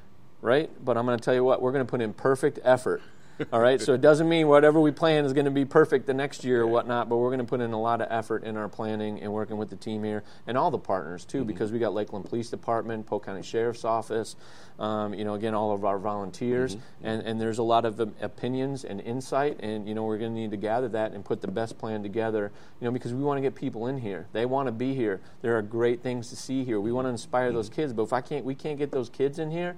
right? 0.43 0.71
But 0.85 0.97
I'm 0.97 1.07
going 1.07 1.19
to 1.19 1.25
tell 1.25 1.35
you 1.35 1.45
what: 1.45 1.61
we're 1.61 1.73
going 1.73 1.85
to 1.85 1.91
put 1.91 2.01
in 2.01 2.13
perfect 2.13 2.61
effort. 2.63 3.03
All 3.53 3.61
right, 3.61 3.81
so 3.81 3.95
it 3.95 4.01
doesn't 4.01 4.29
mean 4.29 4.49
whatever 4.49 4.81
we 4.81 4.91
plan 4.91 5.25
is 5.25 5.33
going 5.33 5.47
to 5.47 5.51
be 5.51 5.65
perfect 5.65 6.07
the 6.07 6.15
next 6.15 6.45
year 6.45 6.63
or 6.63 6.67
whatnot, 6.67 7.09
but 7.09 7.17
we're 7.17 7.29
going 7.29 7.39
to 7.39 7.45
put 7.45 7.61
in 7.61 7.73
a 7.73 7.81
lot 7.81 8.01
of 8.01 8.09
effort 8.11 8.45
in 8.45 8.57
our 8.57 8.69
planning 8.69 9.21
and 9.21 9.33
working 9.33 9.57
with 9.57 9.71
the 9.71 9.77
team 9.77 10.05
here 10.05 10.23
and 10.47 10.59
all 10.59 10.71
the 10.71 10.79
partners 10.79 11.25
too, 11.25 11.45
because 11.45 11.73
we 11.73 11.79
got 11.79 11.95
Lakeland 11.95 12.27
Police 12.27 12.51
Department, 12.51 13.07
Polk 13.07 13.25
County 13.25 13.43
Sheriff's 13.43 13.85
Office, 13.85 14.37
um, 14.79 15.15
you 15.15 15.25
know, 15.25 15.35
again, 15.35 15.55
all 15.55 15.73
of 15.73 15.85
our 15.85 15.99
volunteers, 15.99 16.77
and, 17.03 17.23
and 17.23 17.41
there's 17.41 17.59
a 17.59 17.63
lot 17.63 17.85
of 17.85 18.01
um, 18.01 18.15
opinions 18.21 18.85
and 18.85 19.01
insight, 19.01 19.59
and 19.61 19.89
you 19.89 19.95
know, 19.95 20.05
we're 20.05 20.19
going 20.19 20.35
to 20.35 20.41
need 20.41 20.51
to 20.51 20.57
gather 20.57 20.89
that 20.89 21.13
and 21.13 21.25
put 21.25 21.41
the 21.41 21.49
best 21.49 21.79
plan 21.79 22.03
together, 22.03 22.53
you 22.81 22.85
know, 22.85 22.91
because 22.91 23.15
we 23.15 23.23
want 23.23 23.39
to 23.39 23.43
get 23.43 23.55
people 23.55 23.87
in 23.87 23.99
here. 23.99 24.27
They 24.33 24.45
want 24.45 24.67
to 24.67 24.73
be 24.73 24.95
here. 24.95 25.21
There 25.41 25.57
are 25.57 25.63
great 25.63 26.03
things 26.03 26.29
to 26.29 26.37
see 26.37 26.65
here. 26.65 26.81
We 26.81 26.93
want 26.93 27.07
to 27.07 27.11
inspire 27.11 27.53
those 27.53 27.71
kids, 27.71 27.93
but 27.93 28.03
if 28.03 28.13
I 28.13 28.21
can't, 28.21 28.45
we 28.45 28.55
can't 28.55 28.77
get 28.77 28.91
those 28.91 29.09
kids 29.09 29.39
in 29.39 29.51
here. 29.51 29.77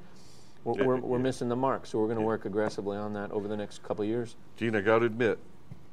We're, 0.65 0.85
we're, 0.85 0.97
we're 0.97 1.19
missing 1.19 1.49
the 1.49 1.57
mark, 1.57 1.87
so 1.87 1.99
we're 1.99 2.07
going 2.07 2.19
to 2.19 2.25
work 2.25 2.45
aggressively 2.45 2.97
on 2.97 3.13
that 3.15 3.33
over 3.33 3.49
the 3.49 3.57
next 3.57 3.83
couple 3.83 4.03
of 4.03 4.09
years. 4.09 4.37
Gene, 4.57 4.77
I 4.77 4.81
got 4.81 5.01
to 5.01 5.07
admit, 5.07 5.39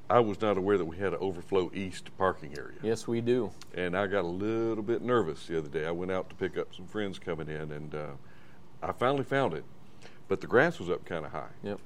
I 0.09 0.19
was 0.19 0.41
not 0.41 0.57
aware 0.57 0.77
that 0.77 0.85
we 0.85 0.97
had 0.97 1.13
an 1.13 1.19
overflow 1.19 1.71
east 1.73 2.09
parking 2.17 2.57
area. 2.57 2.77
Yes, 2.81 3.07
we 3.07 3.21
do. 3.21 3.51
And 3.75 3.95
I 3.97 4.07
got 4.07 4.25
a 4.25 4.27
little 4.27 4.83
bit 4.83 5.01
nervous 5.01 5.47
the 5.47 5.57
other 5.57 5.69
day. 5.69 5.85
I 5.85 5.91
went 5.91 6.11
out 6.11 6.29
to 6.29 6.35
pick 6.35 6.57
up 6.57 6.73
some 6.75 6.87
friends 6.87 7.19
coming 7.19 7.47
in, 7.47 7.71
and 7.71 7.95
uh, 7.95 8.07
I 8.81 8.91
finally 8.91 9.23
found 9.23 9.53
it. 9.53 9.63
But 10.27 10.41
the 10.41 10.47
grass 10.47 10.79
was 10.79 10.89
up 10.89 11.05
kind 11.05 11.25
of 11.25 11.31
high. 11.31 11.51
Yep. 11.63 11.79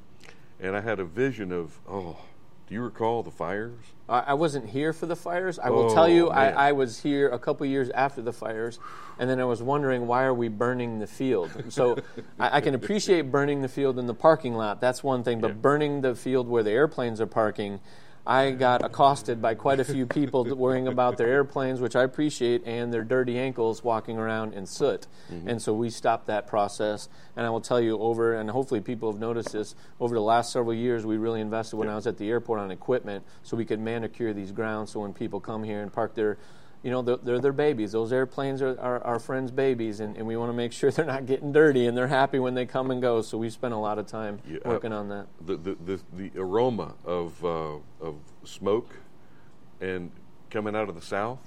And 0.59 0.75
I 0.75 0.81
had 0.81 0.99
a 0.99 1.05
vision 1.05 1.51
of, 1.51 1.79
oh, 1.89 2.17
do 2.67 2.73
you 2.75 2.81
recall 2.81 3.23
the 3.23 3.31
fires? 3.31 3.73
I, 4.07 4.19
I 4.19 4.33
wasn't 4.33 4.69
here 4.69 4.93
for 4.93 5.05
the 5.05 5.15
fires. 5.15 5.59
I 5.59 5.69
will 5.69 5.91
Oh, 5.91 5.93
tell 5.93 6.07
you. 6.07 6.27
Oh, 6.29 6.31
I, 6.31 6.47
I 6.49 6.71
was 6.71 7.01
here 7.01 7.29
a 7.29 7.39
couple 7.39 7.65
years 7.65 7.89
after 7.89 8.21
the 8.21 8.33
fires, 8.33 8.79
and 9.19 9.29
then 9.29 9.39
I 9.39 9.45
was 9.45 9.61
wondering 9.61 10.07
why 10.07 10.23
are 10.23 10.33
we 10.33 10.47
burning 10.47 10.99
the 10.99 11.07
field. 11.07 11.51
So 11.69 11.97
I, 12.39 12.57
I 12.57 12.61
can 12.61 12.73
appreciate 12.75 13.31
burning 13.31 13.61
the 13.61 13.67
field 13.67 13.99
in 13.99 14.07
the 14.07 14.13
parking 14.13 14.53
lot. 14.55 14.79
That's 14.81 15.03
one 15.03 15.23
thing, 15.23 15.39
but 15.41 15.49
Yeah. 15.49 15.53
burning 15.55 16.01
the 16.01 16.15
field 16.15 16.47
where 16.47 16.63
the 16.63 16.71
airplanes 16.71 17.19
are 17.21 17.27
parking. 17.27 17.79
I 18.25 18.51
got 18.51 18.85
accosted 18.85 19.41
by 19.41 19.55
quite 19.55 19.81
a 19.81 19.83
few 19.83 20.05
people 20.05 20.45
worrying 20.55 20.87
about 20.87 21.17
their 21.17 21.27
airplanes, 21.27 21.81
which 21.81 21.95
I 21.95 22.03
appreciate, 22.03 22.63
and 22.65 22.93
their 22.93 23.03
dirty 23.03 23.37
ankles 23.37 23.83
walking 23.83 24.17
around 24.17 24.53
in 24.53 24.65
soot. 24.65 25.07
Mm-hmm. 25.29 25.49
And 25.49 25.61
so 25.61 25.73
we 25.73 25.89
stopped 25.89 26.27
that 26.27 26.47
process. 26.47 27.09
And 27.35 27.45
I 27.45 27.49
will 27.49 27.59
tell 27.59 27.81
you, 27.81 27.99
over, 27.99 28.35
and 28.35 28.49
hopefully 28.49 28.79
people 28.79 29.11
have 29.11 29.19
noticed 29.19 29.51
this, 29.51 29.75
over 29.99 30.15
the 30.15 30.21
last 30.21 30.53
several 30.53 30.73
years, 30.73 31.05
we 31.05 31.17
really 31.17 31.41
invested 31.41 31.75
when 31.75 31.89
I 31.89 31.95
was 31.95 32.07
at 32.07 32.17
the 32.17 32.29
airport 32.29 32.59
on 32.61 32.71
equipment 32.71 33.25
so 33.43 33.57
we 33.57 33.65
could 33.65 33.81
manicure 33.81 34.33
these 34.33 34.53
grounds 34.53 34.91
so 34.91 35.01
when 35.01 35.13
people 35.13 35.41
come 35.41 35.63
here 35.63 35.81
and 35.81 35.91
park 35.91 36.15
their 36.15 36.37
you 36.83 36.91
know, 36.91 37.01
they're, 37.01 37.17
they're 37.17 37.39
their 37.39 37.53
babies. 37.53 37.93
Those 37.93 38.11
airplanes 38.11 38.61
are 38.61 38.77
our, 38.79 39.01
our 39.03 39.19
friends' 39.19 39.51
babies, 39.51 40.01
and, 40.01 40.17
and 40.17 40.27
we 40.27 40.35
want 40.35 40.49
to 40.49 40.53
make 40.53 40.73
sure 40.73 40.91
they're 40.91 41.05
not 41.05 41.25
getting 41.25 41.51
dirty 41.51 41.87
and 41.87 41.97
they're 41.97 42.07
happy 42.07 42.39
when 42.39 42.53
they 42.53 42.65
come 42.65 42.91
and 42.91 43.01
go. 43.01 43.21
So 43.21 43.37
we 43.37 43.49
spent 43.49 43.73
a 43.73 43.77
lot 43.77 43.97
of 43.97 44.05
time 44.07 44.39
Yeah, 44.47 44.59
I- 44.65 44.69
working 44.69 44.91
on 44.93 45.09
that. 45.09 45.27
The, 45.45 45.55
the, 45.55 45.75
the, 45.85 45.99
the 46.29 46.31
aroma 46.39 46.93
of, 47.05 47.43
uh, 47.43 47.75
of 48.01 48.15
smoke 48.43 48.89
and 49.81 50.11
coming 50.49 50.75
out 50.75 50.89
of 50.89 50.95
the 50.95 51.01
south, 51.01 51.39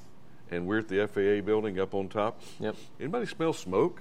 and 0.51 0.67
we're 0.67 0.79
at 0.79 0.89
the 0.89 1.07
FAA 1.07 1.45
building 1.45 1.79
up 1.79 1.95
on 1.95 2.09
top. 2.09 2.41
Yep. 2.59 2.77
Anybody 2.99 3.27
smell 3.27 3.53
smoke? 3.53 4.01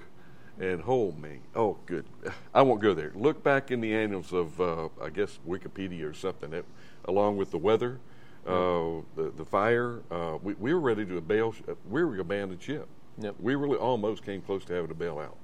And 0.58 0.80
hold 0.80 1.20
me, 1.20 1.40
oh 1.54 1.76
good, 1.84 2.06
I 2.54 2.62
won't 2.62 2.80
go 2.80 2.94
there. 2.94 3.12
Look 3.14 3.44
back 3.44 3.70
in 3.70 3.82
the 3.82 3.94
annals 3.94 4.32
of, 4.32 4.58
uh, 4.58 4.88
I 5.02 5.10
guess 5.10 5.38
Wikipedia 5.46 6.08
or 6.10 6.14
something, 6.14 6.48
that, 6.48 6.64
along 7.04 7.36
with 7.36 7.50
the 7.50 7.58
weather, 7.58 7.98
uh, 8.46 9.02
the 9.16 9.32
the 9.36 9.44
fire. 9.44 10.00
Uh, 10.10 10.38
we, 10.42 10.54
we 10.54 10.74
were 10.74 10.80
ready 10.80 11.04
to 11.06 11.20
bail. 11.20 11.52
sh- 11.52 11.62
We 11.88 12.04
were 12.04 12.18
abandoned 12.18 12.62
ship. 12.62 12.88
Yep. 13.18 13.36
We 13.40 13.54
really 13.54 13.76
almost 13.78 14.24
came 14.24 14.42
close 14.42 14.64
to 14.66 14.74
having 14.74 14.88
to 14.88 14.94
bail 14.94 15.18
out. 15.18 15.36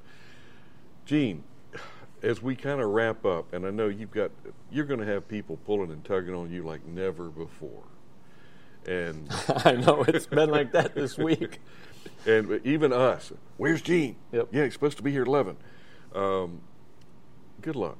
Gene, 1.07 1.43
as 2.23 2.43
we 2.43 2.55
kind 2.55 2.81
of 2.81 2.91
wrap 2.91 3.25
up, 3.25 3.53
and 3.53 3.67
I 3.67 3.71
know 3.71 3.89
you've 3.89 4.11
got, 4.13 4.31
you're 4.71 4.85
going 4.85 5.01
to 5.01 5.07
have 5.07 5.27
people 5.27 5.57
pulling 5.65 5.91
and 5.91 6.05
tugging 6.05 6.35
on 6.35 6.51
you 6.51 6.63
like 6.63 6.85
never 6.87 7.29
before, 7.31 7.83
and 8.87 9.29
I 9.65 9.73
know 9.73 10.05
it's 10.07 10.27
been 10.27 10.51
like 10.51 10.73
that 10.73 10.95
this 10.95 11.17
week. 11.19 11.61
and 12.27 12.61
even 12.65 12.93
us. 12.93 13.33
Where's 13.57 13.81
Gene? 13.83 14.17
Yep. 14.33 14.49
Yeah, 14.53 14.65
he's 14.65 14.73
supposed 14.75 14.97
to 14.99 15.03
be 15.03 15.11
here 15.13 15.23
at 15.23 15.29
eleven. 15.29 15.57
Um, 16.15 16.61
good 17.61 17.77
luck. 17.77 17.97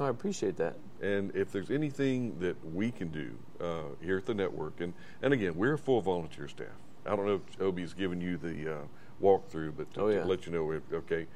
I 0.00 0.08
appreciate 0.08 0.56
that. 0.56 0.76
And 1.00 1.34
if 1.34 1.52
there's 1.52 1.70
anything 1.70 2.38
that 2.40 2.56
we 2.74 2.90
can 2.90 3.08
do 3.08 3.30
uh, 3.60 3.94
here 4.00 4.18
at 4.18 4.26
the 4.26 4.34
network, 4.34 4.80
and, 4.80 4.92
and 5.20 5.32
again, 5.32 5.54
we're 5.56 5.74
a 5.74 5.78
full 5.78 6.00
volunteer 6.00 6.48
staff. 6.48 6.66
I 7.06 7.16
don't 7.16 7.26
know 7.26 7.40
if 7.48 7.60
Obi's 7.60 7.92
given 7.94 8.20
you 8.20 8.36
the 8.36 8.72
uh, 8.74 8.78
walkthrough, 9.22 9.74
but 9.76 9.92
to, 9.94 10.00
Oh, 10.02 10.10
to 10.10 10.24
let 10.24 10.46
you 10.46 10.52
know, 10.52 10.80
okay, 10.92 11.26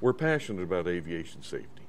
we're 0.00 0.12
passionate 0.12 0.62
about 0.62 0.86
aviation 0.86 1.42
safety, 1.42 1.82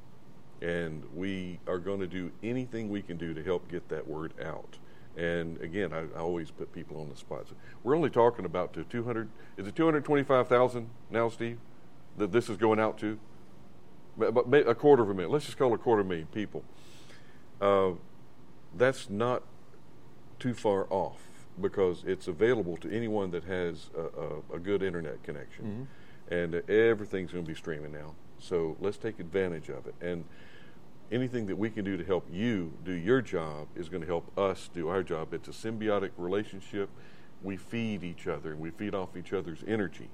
and 0.61 1.03
we 1.13 1.59
are 1.67 1.77
going 1.79 1.99
to 1.99 2.07
do 2.07 2.31
anything 2.43 2.89
we 2.89 3.01
can 3.01 3.17
do 3.17 3.33
to 3.33 3.43
help 3.43 3.69
get 3.69 3.87
that 3.89 4.07
word 4.07 4.33
out. 4.43 4.77
And 5.17 5.61
again, 5.61 5.93
I, 5.93 6.01
I 6.15 6.19
always 6.19 6.51
put 6.51 6.73
people 6.73 6.99
on 6.99 7.09
the 7.09 7.15
spot. 7.15 7.45
So 7.49 7.55
we're 7.83 7.95
only 7.95 8.09
talking 8.09 8.43
about 8.43 8.73
to 8.73 8.83
200. 8.83 9.29
Is 9.55 9.65
it 9.67 9.75
225,000 9.75 10.89
now, 11.09 11.29
Steve? 11.29 11.57
That 12.17 12.31
this 12.33 12.49
is 12.49 12.57
going 12.57 12.79
out 12.79 12.97
to? 12.99 13.17
But, 14.17 14.53
a 14.67 14.75
quarter 14.75 15.03
of 15.03 15.09
a 15.09 15.13
million. 15.13 15.31
Let's 15.31 15.45
just 15.45 15.57
call 15.57 15.71
it 15.71 15.75
a 15.75 15.77
quarter 15.77 16.01
of 16.01 16.07
a 16.07 16.09
million 16.09 16.27
people. 16.27 16.63
Uh, 17.59 17.91
that's 18.75 19.09
not 19.09 19.43
too 20.39 20.53
far 20.53 20.87
off 20.89 21.19
because 21.61 22.03
it's 22.05 22.27
available 22.27 22.77
to 22.77 22.91
anyone 22.93 23.31
that 23.31 23.45
has 23.45 23.89
a, 23.95 24.01
a, 24.01 24.55
a 24.55 24.59
good 24.59 24.83
internet 24.83 25.23
connection, 25.23 25.87
and 26.29 26.55
uh, 26.55 26.61
everything's 26.71 27.31
going 27.31 27.45
to 27.45 27.47
be 27.47 27.55
streaming 27.55 27.91
now. 27.91 28.13
So 28.39 28.75
let's 28.79 28.97
take 28.97 29.19
advantage 29.19 29.69
of 29.69 29.87
it. 29.87 29.95
And 30.01 30.25
anything 31.11 31.45
that 31.47 31.57
we 31.57 31.69
can 31.69 31.85
do 31.85 31.97
to 31.97 32.03
help 32.03 32.27
you 32.31 32.73
do 32.83 32.91
your 32.91 33.21
job 33.21 33.67
is 33.75 33.89
going 33.89 34.01
to 34.01 34.07
help 34.07 34.37
us 34.37 34.69
do 34.73 34.87
our 34.89 35.03
job. 35.03 35.33
It's 35.33 35.47
a 35.47 35.51
symbiotic 35.51 36.11
relationship. 36.17 36.89
We 37.43 37.57
feed 37.57 38.03
each 38.03 38.27
other 38.27 38.51
and 38.51 38.59
we 38.59 38.71
feed 38.71 38.95
off 38.95 39.15
each 39.15 39.33
other's 39.33 39.63
energy. 39.67 40.09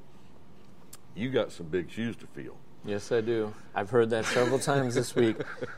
You 1.15 1.29
got 1.29 1.51
some 1.51 1.67
big 1.67 1.89
shoes 1.89 2.15
to 2.17 2.27
fill. 2.27 2.57
Yes, 2.83 3.11
I 3.11 3.21
do. 3.21 3.53
I've 3.75 3.91
heard 3.91 4.09
that 4.09 4.25
several 4.25 4.57
times 4.57 4.95
this 4.95 5.13
week. 5.15 5.37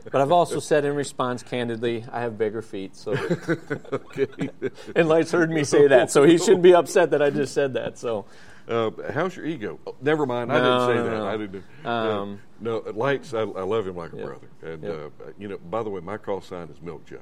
But 0.09 0.21
I've 0.21 0.31
also 0.31 0.59
said 0.59 0.85
in 0.85 0.95
response, 0.95 1.43
candidly, 1.43 2.05
I 2.11 2.21
have 2.21 2.37
bigger 2.37 2.61
feet. 2.61 2.95
So, 2.95 3.11
Okay. 3.91 4.49
and 4.95 5.09
Lites 5.09 5.31
heard 5.31 5.51
me 5.51 5.63
say 5.65 5.87
that, 5.87 6.11
so 6.11 6.23
he 6.23 6.37
shouldn't 6.37 6.61
be 6.63 6.73
upset 6.73 7.11
that 7.11 7.21
I 7.21 7.29
just 7.29 7.53
said 7.53 7.73
that. 7.73 7.97
So, 7.97 8.25
Uh, 8.69 8.91
how's 9.11 9.35
your 9.35 9.45
ego? 9.45 9.77
Oh, 9.85 9.93
never 10.01 10.25
mind. 10.25 10.49
I 10.49 10.59
No, 10.59 10.63
didn't 10.63 10.87
say 10.87 10.95
no, 10.95 11.03
that. 11.03 11.17
no. 11.17 11.27
I 11.27 11.37
didn't. 11.37 11.63
uh, 11.83 11.89
Um, 11.89 12.39
no, 12.61 12.77
Lites. 12.95 13.33
I, 13.33 13.41
I 13.41 13.63
love 13.63 13.85
him 13.85 13.97
like 13.97 14.13
a 14.13 14.17
Yep. 14.17 14.25
brother. 14.25 14.47
And 14.61 14.83
Yep. 14.83 15.11
uh, 15.19 15.31
you 15.37 15.47
know, 15.49 15.57
by 15.69 15.83
the 15.83 15.89
way, 15.89 15.99
my 15.99 16.15
call 16.15 16.39
sign 16.39 16.69
is 16.69 16.81
Milk 16.81 17.05
Jug. 17.05 17.19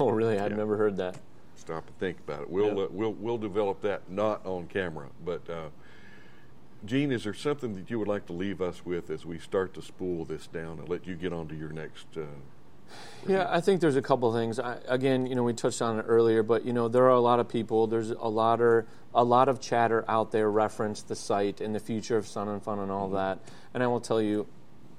oh, 0.00 0.08
really? 0.08 0.38
I'd 0.38 0.52
Yeah. 0.52 0.56
never 0.56 0.78
heard 0.78 0.96
that. 0.96 1.16
Stop 1.56 1.86
and 1.86 1.98
think 1.98 2.18
about 2.20 2.40
it. 2.40 2.48
We'll 2.50 2.68
Yep. 2.74 2.78
uh, 2.78 2.92
we'll 2.92 3.12
we'll 3.12 3.36
develop 3.38 3.82
that 3.82 4.10
not 4.10 4.44
on 4.46 4.66
camera, 4.66 5.08
but. 5.22 5.42
Gene, 6.84 7.12
is 7.12 7.24
there 7.24 7.34
something 7.34 7.74
that 7.74 7.90
you 7.90 7.98
would 7.98 8.08
like 8.08 8.26
to 8.26 8.32
leave 8.32 8.60
us 8.60 8.84
with 8.84 9.10
as 9.10 9.24
we 9.24 9.38
start 9.38 9.74
to 9.74 9.82
spool 9.82 10.24
this 10.24 10.46
down 10.46 10.78
and 10.78 10.88
let 10.88 11.06
you 11.06 11.14
get 11.14 11.32
on 11.32 11.48
to 11.48 11.54
your 11.54 11.70
next 11.70 12.06
uh, 12.16 12.22
Yeah, 13.26 13.46
I 13.48 13.60
think 13.60 13.80
there's 13.80 13.96
a 13.96 14.02
couple 14.02 14.32
things. 14.32 14.58
I, 14.58 14.78
again, 14.86 15.26
you 15.26 15.34
know, 15.34 15.42
we 15.42 15.54
touched 15.54 15.80
on 15.80 15.98
it 15.98 16.04
earlier, 16.06 16.42
but 16.42 16.64
you 16.64 16.72
know, 16.72 16.88
there 16.88 17.04
are 17.04 17.10
a 17.10 17.20
lot 17.20 17.40
of 17.40 17.48
people. 17.48 17.86
There's 17.86 18.10
a 18.10 18.28
lot 18.28 18.60
of 18.60 18.86
a 19.14 19.24
lot 19.24 19.48
of 19.48 19.60
chatter 19.60 20.04
out 20.08 20.32
there 20.32 20.50
reference 20.50 21.02
the 21.02 21.14
site 21.14 21.60
and 21.60 21.74
the 21.74 21.80
future 21.80 22.16
of 22.16 22.26
Sun 22.26 22.48
and 22.48 22.62
Fun 22.62 22.80
and 22.80 22.90
all 22.90 23.06
mm-hmm. 23.06 23.16
that. 23.16 23.38
And 23.72 23.82
I 23.82 23.86
will 23.86 24.00
tell 24.00 24.20
you, 24.20 24.46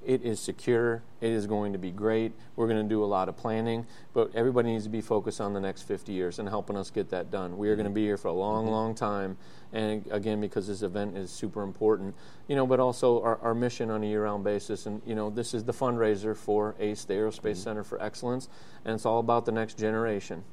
it 0.06 0.22
is 0.22 0.38
secure. 0.40 1.02
It 1.20 1.32
is 1.32 1.46
going 1.46 1.72
to 1.72 1.78
be 1.78 1.90
great. 1.90 2.32
We're 2.54 2.68
going 2.68 2.82
to 2.82 2.88
do 2.88 3.02
a 3.02 3.06
lot 3.06 3.28
of 3.28 3.36
planning, 3.36 3.86
but 4.14 4.30
everybody 4.34 4.70
needs 4.70 4.84
to 4.84 4.90
be 4.90 5.00
focused 5.00 5.40
on 5.40 5.52
the 5.52 5.60
next 5.60 5.82
50 5.82 6.12
years 6.12 6.38
and 6.38 6.48
helping 6.48 6.76
us 6.76 6.90
get 6.90 7.10
that 7.10 7.30
done. 7.30 7.58
We 7.58 7.68
are 7.70 7.74
going 7.74 7.88
to 7.88 7.92
be 7.92 8.04
here 8.04 8.16
for 8.16 8.28
a 8.28 8.32
long, 8.32 8.64
mm-hmm. 8.64 8.72
long 8.72 8.94
time. 8.94 9.36
And 9.76 10.06
again, 10.10 10.40
because 10.40 10.66
this 10.66 10.80
event 10.80 11.18
is 11.18 11.30
super 11.30 11.62
important, 11.62 12.14
you 12.48 12.56
know, 12.56 12.66
but 12.66 12.80
also 12.80 13.22
our, 13.22 13.38
our 13.42 13.54
mission 13.54 13.90
on 13.90 14.02
a 14.02 14.06
year 14.06 14.24
round 14.24 14.42
basis. 14.42 14.86
And, 14.86 15.02
you 15.04 15.14
know, 15.14 15.28
this 15.28 15.52
is 15.52 15.64
the 15.64 15.74
fundraiser 15.74 16.34
for 16.34 16.74
ACE, 16.80 17.04
the 17.04 17.12
Aerospace 17.12 17.40
mm-hmm. 17.40 17.54
Center 17.54 17.84
for 17.84 18.02
Excellence, 18.02 18.48
and 18.86 18.94
it's 18.94 19.04
all 19.04 19.18
about 19.18 19.44
the 19.44 19.52
next 19.52 19.76
generation. 19.76 20.44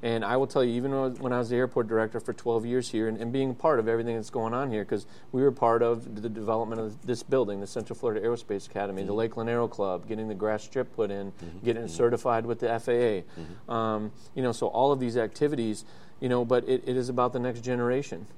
And 0.00 0.24
I 0.24 0.36
will 0.36 0.46
tell 0.46 0.62
you, 0.62 0.74
even 0.74 0.92
when 1.14 1.32
I 1.32 1.38
was 1.38 1.48
the 1.48 1.56
airport 1.56 1.88
director 1.88 2.20
for 2.20 2.32
12 2.32 2.66
years 2.66 2.88
here 2.88 3.08
and, 3.08 3.18
and 3.18 3.32
being 3.32 3.52
part 3.56 3.80
of 3.80 3.88
everything 3.88 4.14
that's 4.14 4.30
going 4.30 4.54
on 4.54 4.70
here, 4.70 4.84
because 4.84 5.06
we 5.32 5.42
were 5.42 5.50
part 5.50 5.82
of 5.82 6.22
the 6.22 6.28
development 6.28 6.80
of 6.80 7.04
this 7.04 7.24
building, 7.24 7.60
the 7.60 7.66
Central 7.66 7.98
Florida 7.98 8.24
Aerospace 8.24 8.70
Academy, 8.70 9.00
mm-hmm. 9.00 9.08
the 9.08 9.14
Lakeland 9.14 9.50
Aero 9.50 9.66
Club, 9.66 10.06
getting 10.06 10.28
the 10.28 10.36
grass 10.36 10.62
strip 10.62 10.94
put 10.94 11.10
in, 11.10 11.32
mm-hmm. 11.32 11.64
getting 11.64 11.82
mm-hmm. 11.82 11.96
certified 11.96 12.46
with 12.46 12.60
the 12.60 12.68
FAA. 12.68 13.26
Mm-hmm. 13.26 13.70
Um, 13.72 14.12
you 14.36 14.42
know, 14.44 14.52
so 14.52 14.68
all 14.68 14.92
of 14.92 15.00
these 15.00 15.16
activities, 15.16 15.84
you 16.20 16.28
know, 16.28 16.44
but 16.44 16.62
it, 16.68 16.84
it 16.86 16.96
is 16.96 17.08
about 17.08 17.32
the 17.32 17.40
next 17.40 17.62
generation. 17.62 18.28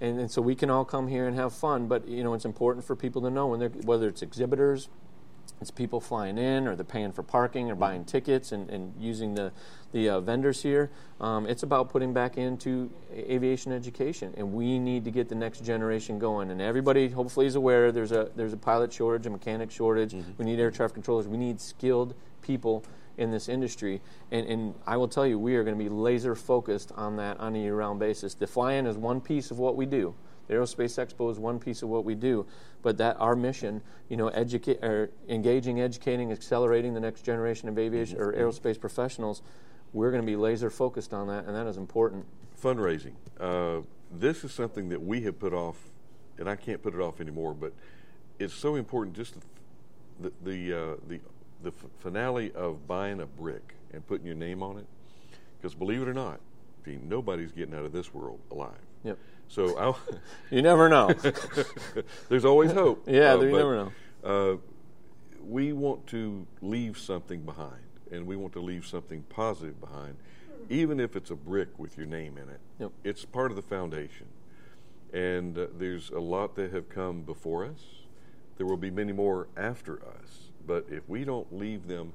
And, 0.00 0.20
and, 0.20 0.30
so 0.30 0.40
we 0.40 0.54
can 0.54 0.70
all 0.70 0.84
come 0.84 1.08
here 1.08 1.26
and 1.26 1.36
have 1.36 1.52
fun, 1.52 1.88
but 1.88 2.06
you 2.06 2.22
know 2.22 2.34
it's 2.34 2.44
important 2.44 2.84
for 2.84 2.94
people 2.94 3.22
to 3.22 3.30
know 3.30 3.48
when 3.48 3.60
they're, 3.60 3.68
whether 3.68 4.06
it's 4.06 4.22
exhibitors, 4.22 4.88
it's 5.60 5.72
people 5.72 6.00
flying 6.00 6.38
in, 6.38 6.68
or 6.68 6.76
they're 6.76 6.84
paying 6.84 7.10
for 7.10 7.24
parking, 7.24 7.70
or 7.70 7.74
buying 7.74 8.04
tickets, 8.04 8.52
and, 8.52 8.70
and 8.70 8.94
using 8.98 9.34
the 9.34 9.52
the 9.92 10.08
uh, 10.08 10.20
vendors 10.20 10.62
here. 10.62 10.90
Um, 11.20 11.46
it's 11.46 11.62
about 11.62 11.88
putting 11.88 12.12
back 12.12 12.36
into 12.36 12.90
aviation 13.12 13.72
education, 13.72 14.34
and 14.36 14.52
we 14.52 14.78
need 14.78 15.04
to 15.04 15.10
get 15.10 15.28
the 15.28 15.34
next 15.34 15.64
generation 15.64 16.18
going. 16.18 16.50
And 16.50 16.60
everybody, 16.60 17.08
hopefully, 17.08 17.46
is 17.46 17.56
aware 17.56 17.90
there's 17.90 18.12
a 18.12 18.30
there's 18.36 18.52
a 18.52 18.58
pilot 18.58 18.92
shortage, 18.92 19.26
a 19.26 19.30
mechanic 19.30 19.70
shortage. 19.70 20.12
Mm-hmm. 20.12 20.32
We 20.38 20.44
need 20.44 20.60
air 20.60 20.70
traffic 20.70 20.94
controllers. 20.94 21.26
We 21.26 21.38
need 21.38 21.60
skilled 21.60 22.14
people 22.42 22.84
in 23.18 23.30
this 23.30 23.48
industry. 23.48 24.00
And, 24.30 24.46
and 24.46 24.74
I 24.86 24.96
will 24.96 25.08
tell 25.08 25.26
you, 25.26 25.38
we 25.38 25.56
are 25.56 25.64
going 25.64 25.76
to 25.76 25.82
be 25.82 25.90
laser 25.90 26.34
focused 26.34 26.92
on 26.94 27.16
that 27.16 27.38
on 27.38 27.54
a 27.54 27.58
year-round 27.58 27.98
basis. 27.98 28.34
The 28.34 28.46
fly-in 28.46 28.86
is 28.86 28.96
one 28.96 29.20
piece 29.20 29.50
of 29.50 29.58
what 29.58 29.76
we 29.76 29.84
do. 29.84 30.14
The 30.46 30.54
Aerospace 30.54 30.96
Expo 31.04 31.30
is 31.30 31.38
one 31.38 31.58
piece 31.58 31.82
of 31.82 31.90
what 31.90 32.06
we 32.06 32.14
do, 32.14 32.46
but 32.82 32.96
that 32.96 33.16
our 33.20 33.36
mission, 33.36 33.82
you 34.08 34.16
know, 34.16 34.28
educate, 34.28 34.82
or 34.82 35.10
engaging, 35.28 35.80
educating, 35.80 36.32
accelerating 36.32 36.94
the 36.94 37.00
next 37.00 37.22
generation 37.22 37.68
of 37.68 37.78
aviation 37.78 38.16
mm-hmm. 38.16 38.28
or 38.28 38.32
aerospace 38.32 38.80
professionals, 38.80 39.42
we're 39.92 40.10
going 40.10 40.22
to 40.22 40.26
be 40.26 40.36
laser 40.36 40.70
focused 40.70 41.12
on 41.12 41.28
that, 41.28 41.44
and 41.44 41.54
that 41.54 41.66
is 41.66 41.76
important. 41.76 42.24
Fundraising. 42.62 43.12
Uh, 43.38 43.82
this 44.10 44.42
is 44.42 44.52
something 44.52 44.88
that 44.88 45.02
we 45.02 45.20
have 45.22 45.38
put 45.38 45.52
off, 45.52 45.76
and 46.38 46.48
I 46.48 46.56
can't 46.56 46.82
put 46.82 46.94
it 46.94 47.00
off 47.00 47.20
anymore. 47.20 47.52
But 47.52 47.74
it's 48.38 48.54
so 48.54 48.76
important. 48.76 49.16
Just 49.16 49.34
the 50.20 50.32
the 50.42 50.72
uh, 50.72 50.96
the, 51.08 51.20
the 51.62 51.72
finale 52.00 52.52
of 52.52 52.86
buying 52.86 53.20
a 53.20 53.26
brick 53.26 53.74
and 53.92 54.06
putting 54.06 54.26
your 54.26 54.36
name 54.36 54.62
on 54.62 54.78
it, 54.78 54.86
because 55.60 55.74
believe 55.74 56.02
it 56.02 56.08
or 56.08 56.14
not, 56.14 56.40
nobody's 56.86 57.52
getting 57.52 57.74
out 57.74 57.84
of 57.84 57.92
this 57.92 58.14
world 58.14 58.40
alive. 58.50 58.72
Yep. 59.04 59.18
So 59.48 59.76
I'll 59.78 59.98
you 60.50 60.62
never 60.62 60.88
know. 60.88 61.12
There's 62.28 62.44
always 62.44 62.72
hope. 62.72 63.04
Yeah, 63.08 63.32
uh, 63.32 63.40
you 63.40 63.50
but, 63.50 63.58
never 63.58 63.76
know. 63.76 63.92
Uh, 64.24 64.56
we 65.46 65.72
want 65.72 66.06
to 66.08 66.46
leave 66.60 66.98
something 66.98 67.40
behind, 67.42 67.82
and 68.10 68.26
we 68.26 68.36
want 68.36 68.52
to 68.54 68.60
leave 68.60 68.86
something 68.86 69.22
positive 69.28 69.80
behind, 69.80 70.16
even 70.68 71.00
if 71.00 71.16
it's 71.16 71.30
a 71.30 71.36
brick 71.36 71.78
with 71.78 71.96
your 71.96 72.06
name 72.06 72.36
in 72.36 72.48
it. 72.48 72.60
Yep. 72.78 72.92
It's 73.04 73.24
part 73.24 73.50
of 73.50 73.56
the 73.56 73.62
foundation, 73.62 74.26
and 75.12 75.56
uh, 75.56 75.66
there's 75.78 76.10
a 76.10 76.20
lot 76.20 76.54
that 76.56 76.72
have 76.72 76.88
come 76.88 77.22
before 77.22 77.64
us. 77.64 77.80
There 78.56 78.66
will 78.66 78.76
be 78.76 78.90
many 78.90 79.12
more 79.12 79.48
after 79.56 80.02
us, 80.04 80.47
but 80.68 80.86
if 80.88 81.08
we 81.08 81.24
don't 81.24 81.52
leave 81.52 81.88
them 81.88 82.12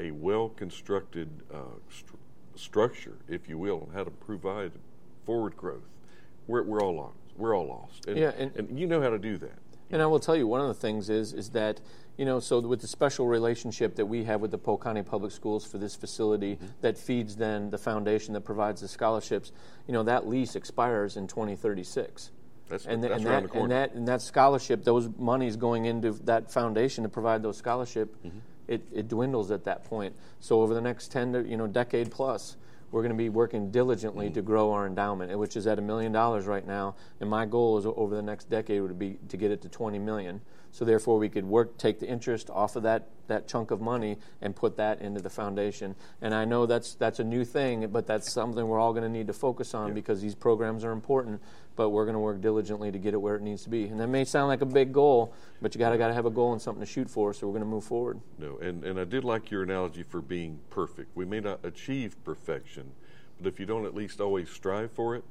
a 0.00 0.10
well-constructed 0.10 1.28
uh, 1.54 1.58
st- 1.88 2.18
structure, 2.56 3.14
if 3.28 3.48
you 3.48 3.58
will, 3.58 3.86
on 3.86 3.94
how 3.94 4.02
to 4.02 4.10
provide 4.10 4.72
forward 5.24 5.56
growth 5.56 5.84
we're, 6.50 6.62
we're 6.64 6.82
all 6.82 6.96
lost. 6.96 7.16
We're 7.36 7.56
all 7.56 7.66
lost. 7.66 8.06
And, 8.06 8.18
yeah, 8.18 8.32
and, 8.36 8.54
and 8.56 8.78
you 8.78 8.86
know 8.86 9.00
how 9.00 9.10
to 9.10 9.18
do 9.18 9.38
that. 9.38 9.58
And 9.90 10.02
I 10.02 10.06
will 10.06 10.20
tell 10.20 10.36
you, 10.36 10.46
one 10.46 10.60
of 10.60 10.68
the 10.68 10.74
things 10.74 11.08
is 11.08 11.32
is 11.32 11.50
that 11.50 11.80
you 12.16 12.26
know, 12.26 12.38
so 12.38 12.60
with 12.60 12.82
the 12.82 12.86
special 12.86 13.26
relationship 13.26 13.96
that 13.96 14.04
we 14.04 14.24
have 14.24 14.42
with 14.42 14.50
the 14.50 14.58
Polk 14.58 14.84
County 14.84 15.02
Public 15.02 15.32
Schools 15.32 15.64
for 15.64 15.78
this 15.78 15.96
facility 15.96 16.56
mm-hmm. 16.56 16.66
that 16.82 16.98
feeds 16.98 17.34
then 17.36 17.70
the 17.70 17.78
foundation 17.78 18.34
that 18.34 18.42
provides 18.42 18.82
the 18.82 18.88
scholarships, 18.88 19.52
you 19.86 19.94
know, 19.94 20.02
that 20.02 20.28
lease 20.28 20.54
expires 20.54 21.16
in 21.16 21.26
2036. 21.26 22.30
That's, 22.70 22.86
and, 22.86 23.02
that's 23.02 23.16
and, 23.16 23.26
that, 23.26 23.54
and 23.54 23.70
that 23.70 23.94
and 23.94 24.08
that 24.08 24.22
scholarship, 24.22 24.84
those 24.84 25.08
monies 25.18 25.56
going 25.56 25.86
into 25.86 26.12
that 26.24 26.52
foundation 26.52 27.04
to 27.04 27.10
provide 27.10 27.42
those 27.42 27.56
scholarship, 27.56 28.16
mm-hmm. 28.24 28.38
it, 28.68 28.86
it 28.92 29.08
dwindles 29.08 29.50
at 29.50 29.64
that 29.64 29.84
point. 29.84 30.14
So 30.38 30.62
over 30.62 30.72
the 30.72 30.80
next 30.80 31.08
ten 31.08 31.32
to, 31.32 31.42
you 31.42 31.56
know 31.56 31.66
decade 31.66 32.10
plus, 32.10 32.56
we're 32.92 33.02
going 33.02 33.12
to 33.12 33.18
be 33.18 33.28
working 33.28 33.70
diligently 33.70 34.28
mm 34.28 34.34
to 34.34 34.42
grow 34.42 34.72
our 34.72 34.86
endowment, 34.86 35.36
which 35.38 35.56
is 35.56 35.66
at 35.66 35.78
a 35.78 35.82
million 35.82 36.12
dollars 36.12 36.46
right 36.46 36.66
now. 36.66 36.94
And 37.18 37.28
my 37.28 37.44
goal 37.44 37.78
is 37.78 37.86
over 37.86 38.14
the 38.14 38.22
next 38.22 38.48
decade 38.48 38.80
would 38.80 38.98
be 38.98 39.18
to 39.28 39.36
get 39.36 39.50
it 39.50 39.62
to 39.62 39.68
20 39.68 39.98
million. 39.98 40.40
So 40.72 40.84
therefore, 40.84 41.18
we 41.18 41.28
could 41.28 41.44
work, 41.44 41.78
take 41.78 41.98
the 41.98 42.06
interest 42.06 42.48
off 42.48 42.76
of 42.76 42.84
that, 42.84 43.08
that 43.26 43.48
chunk 43.48 43.72
of 43.72 43.80
money 43.80 44.18
and 44.40 44.54
put 44.54 44.76
that 44.76 45.00
into 45.00 45.20
the 45.20 45.30
foundation. 45.30 45.96
And 46.20 46.32
I 46.32 46.44
know 46.44 46.66
that's 46.66 46.94
that's 46.94 47.18
a 47.18 47.24
new 47.24 47.44
thing, 47.44 47.88
but 47.88 48.06
that's 48.06 48.30
something 48.30 48.66
we're 48.66 48.78
all 48.78 48.92
going 48.92 49.02
to 49.02 49.08
need 49.08 49.26
to 49.26 49.32
focus 49.32 49.74
on 49.74 49.88
yeah. 49.88 49.94
because 49.94 50.20
these 50.20 50.36
programs 50.36 50.84
are 50.84 50.92
important. 50.92 51.40
But 51.80 51.88
we're 51.88 52.04
going 52.04 52.12
to 52.12 52.20
work 52.20 52.42
diligently 52.42 52.92
to 52.92 52.98
get 52.98 53.14
it 53.14 53.16
where 53.16 53.36
it 53.36 53.40
needs 53.40 53.62
to 53.62 53.70
be. 53.70 53.84
And 53.84 53.98
that 54.00 54.08
may 54.08 54.26
sound 54.26 54.48
like 54.48 54.60
a 54.60 54.66
big 54.66 54.92
goal, 54.92 55.32
but 55.62 55.74
you 55.74 55.78
got 55.78 55.92
to 55.92 55.96
got 55.96 56.08
to 56.08 56.12
have 56.12 56.26
a 56.26 56.30
goal 56.30 56.52
and 56.52 56.60
something 56.60 56.84
to 56.84 56.86
shoot 56.86 57.08
for. 57.08 57.32
So 57.32 57.46
we're 57.46 57.54
going 57.54 57.62
to 57.62 57.70
move 57.70 57.84
forward. 57.84 58.20
No, 58.38 58.58
and 58.58 58.84
and 58.84 59.00
I 59.00 59.04
did 59.04 59.24
like 59.24 59.50
your 59.50 59.62
analogy 59.62 60.02
for 60.02 60.20
being 60.20 60.60
perfect. 60.68 61.16
We 61.16 61.24
may 61.24 61.40
not 61.40 61.60
achieve 61.64 62.22
perfection, 62.22 62.90
but 63.38 63.48
if 63.48 63.58
you 63.58 63.64
don't 63.64 63.86
at 63.86 63.94
least 63.94 64.20
always 64.20 64.50
strive 64.50 64.92
for 64.92 65.16
it, 65.16 65.24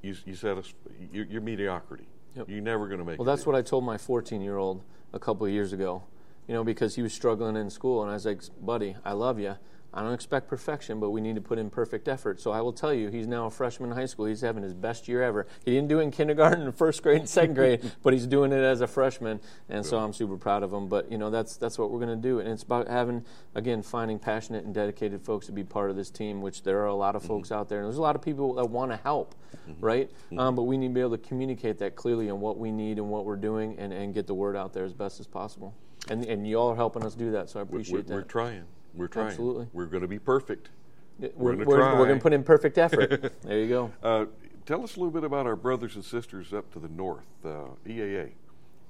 you 0.00 0.16
you 0.24 0.34
set 0.34 0.56
us, 0.56 0.72
you're, 1.12 1.26
you're 1.26 1.42
mediocrity. 1.42 2.08
Yep. 2.34 2.48
You're 2.48 2.62
never 2.62 2.86
going 2.86 3.00
to 3.00 3.04
make. 3.04 3.16
It. 3.16 3.18
Well, 3.18 3.26
that's 3.26 3.44
what 3.44 3.54
I 3.54 3.60
told 3.60 3.84
my 3.84 3.98
14 3.98 4.40
year 4.40 4.56
old 4.56 4.82
a 5.12 5.18
couple 5.18 5.44
of 5.44 5.52
years 5.52 5.74
ago. 5.74 6.04
You 6.48 6.54
know, 6.54 6.64
because 6.64 6.94
he 6.94 7.02
was 7.02 7.12
struggling 7.12 7.56
in 7.56 7.68
school, 7.68 8.00
and 8.00 8.10
I 8.10 8.14
was 8.14 8.24
like, 8.24 8.40
"Buddy, 8.58 8.96
I 9.04 9.12
love 9.12 9.38
you. 9.38 9.56
I 9.92 10.02
don't 10.02 10.12
expect 10.12 10.46
perfection, 10.48 11.00
but 11.00 11.10
we 11.10 11.20
need 11.20 11.34
to 11.34 11.40
put 11.40 11.58
in 11.58 11.68
perfect 11.68 12.06
effort. 12.06 12.40
So 12.40 12.52
I 12.52 12.60
will 12.60 12.72
tell 12.72 12.94
you, 12.94 13.08
he's 13.08 13.26
now 13.26 13.46
a 13.46 13.50
freshman 13.50 13.90
in 13.90 13.96
high 13.96 14.06
school. 14.06 14.26
He's 14.26 14.40
having 14.40 14.62
his 14.62 14.72
best 14.72 15.08
year 15.08 15.22
ever. 15.22 15.48
He 15.64 15.72
didn't 15.72 15.88
do 15.88 15.98
it 15.98 16.04
in 16.04 16.10
kindergarten 16.12 16.62
and 16.62 16.74
first 16.76 17.02
grade 17.02 17.18
and 17.18 17.28
second 17.28 17.54
grade, 17.54 17.90
but 18.02 18.12
he's 18.12 18.26
doing 18.26 18.52
it 18.52 18.62
as 18.62 18.82
a 18.82 18.86
freshman, 18.86 19.40
and 19.68 19.84
so 19.84 19.98
I'm 19.98 20.12
super 20.12 20.36
proud 20.36 20.62
of 20.62 20.72
him. 20.72 20.88
But 20.88 21.10
you 21.10 21.18
know, 21.18 21.30
that's 21.30 21.56
that's 21.56 21.76
what 21.76 21.90
we're 21.90 21.98
going 21.98 22.16
to 22.20 22.28
do, 22.28 22.38
and 22.38 22.48
it's 22.48 22.62
about 22.62 22.86
having 22.86 23.24
again 23.54 23.82
finding 23.82 24.18
passionate 24.20 24.64
and 24.64 24.72
dedicated 24.72 25.22
folks 25.22 25.46
to 25.46 25.52
be 25.52 25.64
part 25.64 25.90
of 25.90 25.96
this 25.96 26.10
team. 26.10 26.40
Which 26.40 26.62
there 26.62 26.80
are 26.80 26.86
a 26.86 26.94
lot 26.94 27.16
of 27.16 27.24
folks 27.24 27.48
mm-hmm. 27.48 27.58
out 27.58 27.68
there, 27.68 27.78
and 27.78 27.86
there's 27.86 27.98
a 27.98 28.02
lot 28.02 28.14
of 28.14 28.22
people 28.22 28.54
that 28.54 28.66
want 28.66 28.92
to 28.92 28.96
help, 28.96 29.34
mm-hmm. 29.68 29.84
right? 29.84 30.08
Mm-hmm. 30.08 30.38
Um, 30.38 30.54
but 30.54 30.62
we 30.62 30.76
need 30.76 30.88
to 30.88 30.94
be 30.94 31.00
able 31.00 31.16
to 31.16 31.28
communicate 31.28 31.78
that 31.78 31.96
clearly 31.96 32.30
on 32.30 32.40
what 32.40 32.58
we 32.58 32.70
need 32.70 32.98
and 32.98 33.10
what 33.10 33.24
we're 33.24 33.36
doing, 33.36 33.76
and, 33.78 33.92
and 33.92 34.14
get 34.14 34.28
the 34.28 34.34
word 34.34 34.56
out 34.56 34.72
there 34.72 34.84
as 34.84 34.92
best 34.92 35.18
as 35.18 35.26
possible. 35.26 35.74
And 36.08 36.24
and 36.24 36.46
you 36.46 36.56
all 36.58 36.68
are 36.68 36.76
helping 36.76 37.04
us 37.04 37.14
do 37.14 37.32
that, 37.32 37.50
so 37.50 37.58
I 37.58 37.62
appreciate 37.62 37.96
we're, 37.96 38.02
that. 38.02 38.14
We're 38.14 38.22
trying. 38.22 38.64
We're 38.94 39.08
trying. 39.08 39.28
Absolutely. 39.28 39.68
We're 39.72 39.86
going 39.86 40.02
to 40.02 40.08
be 40.08 40.18
perfect. 40.18 40.70
We're, 41.18 41.56
we're 41.56 41.64
going 41.64 42.08
to 42.16 42.22
put 42.22 42.32
in 42.32 42.42
perfect 42.42 42.78
effort. 42.78 43.32
there 43.42 43.58
you 43.58 43.68
go. 43.68 43.92
Uh, 44.02 44.26
tell 44.64 44.82
us 44.82 44.96
a 44.96 44.98
little 44.98 45.12
bit 45.12 45.24
about 45.24 45.46
our 45.46 45.56
brothers 45.56 45.94
and 45.94 46.04
sisters 46.04 46.52
up 46.52 46.72
to 46.72 46.78
the 46.78 46.88
north, 46.88 47.26
uh, 47.44 47.66
EAA. 47.86 48.32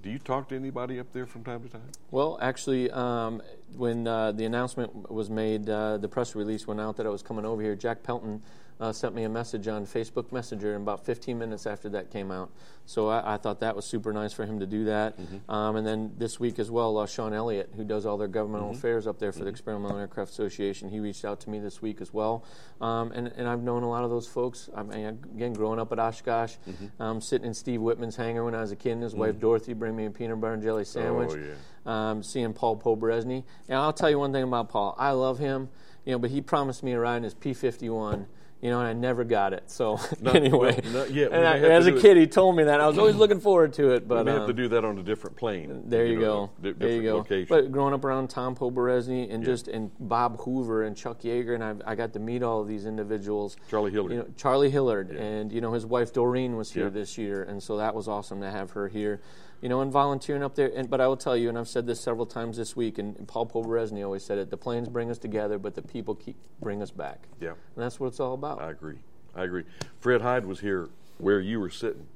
Do 0.02 0.10
you 0.10 0.18
talk 0.18 0.48
to 0.48 0.56
anybody 0.56 0.98
up 0.98 1.12
there 1.12 1.26
from 1.26 1.44
time 1.44 1.62
to 1.62 1.68
time? 1.68 1.90
Well, 2.10 2.38
actually, 2.40 2.90
um, 2.90 3.42
when 3.76 4.06
uh, 4.06 4.32
the 4.32 4.46
announcement 4.46 5.10
was 5.10 5.28
made, 5.28 5.68
uh, 5.68 5.98
the 5.98 6.08
press 6.08 6.34
release 6.34 6.66
went 6.66 6.80
out 6.80 6.96
that 6.96 7.06
I 7.06 7.10
was 7.10 7.22
coming 7.22 7.44
over 7.44 7.60
here. 7.60 7.76
Jack 7.76 8.02
Pelton 8.02 8.40
uh, 8.80 8.92
sent 8.92 9.14
me 9.14 9.24
a 9.24 9.28
message 9.28 9.68
on 9.68 9.86
Facebook 9.86 10.32
Messenger, 10.32 10.74
and 10.74 10.82
about 10.82 11.04
15 11.04 11.38
minutes 11.38 11.66
after 11.66 11.90
that 11.90 12.10
came 12.10 12.30
out. 12.30 12.50
So 12.86 13.08
I, 13.08 13.34
I 13.34 13.36
thought 13.36 13.60
that 13.60 13.76
was 13.76 13.84
super 13.84 14.12
nice 14.12 14.32
for 14.32 14.46
him 14.46 14.58
to 14.58 14.66
do 14.66 14.84
that. 14.86 15.18
Mm-hmm. 15.18 15.50
Um, 15.50 15.76
and 15.76 15.86
then 15.86 16.12
this 16.16 16.40
week 16.40 16.58
as 16.58 16.70
well, 16.70 16.96
uh, 16.98 17.06
Sean 17.06 17.34
Elliott, 17.34 17.70
who 17.76 17.84
does 17.84 18.06
all 18.06 18.16
their 18.16 18.26
governmental 18.26 18.70
mm-hmm. 18.70 18.78
affairs 18.78 19.06
up 19.06 19.18
there 19.18 19.32
for 19.32 19.38
mm-hmm. 19.38 19.44
the 19.44 19.50
Experimental 19.50 19.98
Aircraft 19.98 20.32
Association, 20.32 20.88
he 20.88 20.98
reached 20.98 21.24
out 21.24 21.40
to 21.40 21.50
me 21.50 21.58
this 21.58 21.82
week 21.82 22.00
as 22.00 22.12
well. 22.12 22.42
Um, 22.80 23.12
and, 23.12 23.28
and 23.28 23.46
I've 23.46 23.62
known 23.62 23.82
a 23.82 23.88
lot 23.88 24.02
of 24.02 24.10
those 24.10 24.26
folks. 24.26 24.70
I 24.74 24.82
mean, 24.82 25.18
again, 25.34 25.52
growing 25.52 25.78
up 25.78 25.92
at 25.92 25.98
Oshkosh, 25.98 26.54
mm-hmm. 26.68 27.02
um, 27.02 27.20
sitting 27.20 27.46
in 27.46 27.54
Steve 27.54 27.80
Wittman's 27.80 28.16
hangar 28.16 28.44
when 28.44 28.54
I 28.54 28.62
was 28.62 28.72
a 28.72 28.76
kid, 28.76 28.92
and 28.92 29.02
his 29.02 29.14
wife 29.14 29.32
mm-hmm. 29.32 29.40
Dorothy 29.40 29.74
bring 29.74 29.94
me 29.94 30.06
a 30.06 30.10
peanut 30.10 30.40
butter 30.40 30.54
and 30.54 30.62
jelly 30.62 30.84
sandwich. 30.84 31.30
Oh, 31.32 31.36
yeah. 31.36 32.10
Um, 32.10 32.22
seeing 32.22 32.52
Paul 32.52 32.76
Poberezny. 32.76 33.44
And 33.68 33.78
I'll 33.78 33.92
tell 33.92 34.10
you 34.10 34.18
one 34.18 34.32
thing 34.32 34.42
about 34.42 34.68
Paul. 34.68 34.94
I 34.98 35.12
love 35.12 35.38
him, 35.38 35.68
you 36.04 36.12
know, 36.12 36.18
but 36.18 36.30
he 36.30 36.40
promised 36.40 36.82
me 36.82 36.92
a 36.92 36.98
ride 36.98 37.18
in 37.18 37.22
his 37.22 37.34
P 37.34 37.54
51 37.54 38.26
you 38.62 38.68
know, 38.70 38.78
and 38.80 38.88
I 38.88 38.92
never 38.92 39.24
got 39.24 39.52
it. 39.52 39.70
So 39.70 39.98
Not- 40.20 40.34
anyway, 40.36 40.78
well, 40.84 40.92
not 40.92 41.10
yet. 41.10 41.32
And 41.32 41.46
I, 41.46 41.58
as 41.58 41.86
a 41.86 41.92
do 41.92 41.96
it. 41.96 42.00
kid, 42.02 42.16
he 42.16 42.26
told 42.26 42.56
me 42.56 42.64
that 42.64 42.80
I 42.80 42.86
was 42.86 42.98
always 42.98 43.14
looking 43.22 43.40
forward 43.40 43.72
to 43.74 43.90
it. 43.94 44.02
We 44.02 44.08
But 44.08 44.26
may 44.26 44.32
have 44.32 44.42
to 44.46 44.50
um, 44.50 44.56
do 44.56 44.68
that 44.68 44.84
on 44.84 44.98
a 44.98 45.02
different 45.02 45.36
plane. 45.36 45.82
there 45.86 46.04
you, 46.06 46.16
know, 46.18 46.50
go. 46.62 46.70
di- 46.70 46.72
there 46.78 46.90
you 46.90 47.02
go. 47.02 47.16
location. 47.16 47.46
But 47.48 47.72
growing 47.72 47.94
up 47.94 48.04
around 48.04 48.28
Tom 48.28 48.54
Poberezny 48.54 49.32
and 49.32 49.42
just 49.44 49.68
and 49.68 49.90
Bob 49.98 50.40
Hoover 50.40 50.84
and 50.84 50.96
Chuck 50.96 51.20
Yeager, 51.22 51.54
and 51.54 51.64
I, 51.64 51.92
I 51.92 51.94
got 51.94 52.12
to 52.12 52.18
meet 52.18 52.42
all 52.42 52.60
of 52.60 52.68
these 52.68 52.84
individuals. 52.86 53.56
Charlie 53.70 53.90
Hillard. 53.90 54.12
You 54.12 54.18
know, 54.18 54.26
Charlie 54.36 54.70
Hillard, 54.70 55.10
and 55.10 55.50
you 55.50 55.60
know 55.60 55.72
his 55.72 55.86
wife 55.86 56.12
Doreen 56.12 56.56
was 56.56 56.70
here 56.70 56.84
Yeah. 56.84 56.90
this 56.90 57.16
year, 57.16 57.44
and 57.44 57.62
so 57.62 57.76
that 57.78 57.94
was 57.94 58.08
awesome 58.08 58.40
to 58.42 58.50
have 58.50 58.70
her 58.72 58.88
here. 58.88 59.20
You 59.60 59.68
know, 59.68 59.82
and 59.82 59.92
volunteering 59.92 60.42
up 60.42 60.54
there. 60.54 60.72
And 60.74 60.88
but 60.88 61.00
I 61.00 61.06
will 61.06 61.16
tell 61.16 61.36
you, 61.36 61.48
and 61.48 61.58
I've 61.58 61.68
said 61.68 61.86
this 61.86 62.00
several 62.00 62.26
times 62.26 62.56
this 62.56 62.74
week, 62.74 62.98
and, 62.98 63.16
and 63.16 63.28
Paul 63.28 63.46
Poberezny 63.46 64.04
always 64.04 64.24
said 64.24 64.38
it: 64.38 64.50
the 64.50 64.56
planes 64.56 64.88
bring 64.88 65.10
us 65.10 65.18
together, 65.18 65.58
but 65.58 65.74
the 65.74 65.82
people 65.82 66.14
keep 66.14 66.36
bring 66.60 66.82
us 66.82 66.90
back. 66.90 67.28
Yeah. 67.40 67.50
And 67.50 67.58
that's 67.76 68.00
what 68.00 68.08
it's 68.08 68.20
all 68.20 68.34
about. 68.34 68.60
I 68.60 68.70
agree. 68.70 68.98
I 69.34 69.44
agree. 69.44 69.64
Fred 70.00 70.22
Heid 70.22 70.44
was 70.44 70.60
here 70.60 70.88
where 71.18 71.40
you 71.40 71.60
were 71.60 71.70
sitting, 71.70 72.06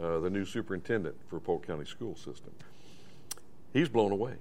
uh, 0.00 0.18
the 0.20 0.30
new 0.30 0.44
superintendent 0.44 1.14
for 1.28 1.38
Polk 1.38 1.66
County 1.66 1.84
School 1.84 2.16
System. 2.16 2.52
He's 3.72 3.88
blown 3.88 4.12
away. 4.12 4.34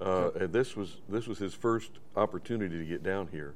Uh, 0.00 0.30
and 0.38 0.52
this 0.52 0.76
was 0.76 0.98
this 1.08 1.26
was 1.26 1.38
his 1.38 1.54
first 1.54 1.90
opportunity 2.16 2.78
to 2.78 2.84
get 2.84 3.02
down 3.02 3.28
here, 3.32 3.54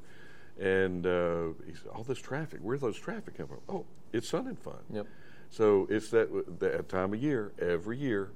and 0.60 1.06
uh, 1.06 1.48
he 1.64 1.72
said, 1.72 1.86
"All 1.94 2.02
this 2.02 2.18
traffic, 2.18 2.58
where's 2.62 2.80
those 2.80 2.98
traffic 2.98 3.36
coming 3.36 3.52
from? 3.52 3.76
Oh, 3.76 3.84
it's 4.12 4.28
Sun 4.28 4.48
and 4.48 4.58
Fun. 4.58 4.80
Yep. 4.92 5.06
So 5.50 5.86
it's 5.88 6.10
that 6.10 6.58
that 6.58 6.88
time 6.88 7.14
of 7.14 7.22
year, 7.22 7.52
every 7.60 7.96
year. 7.96 8.30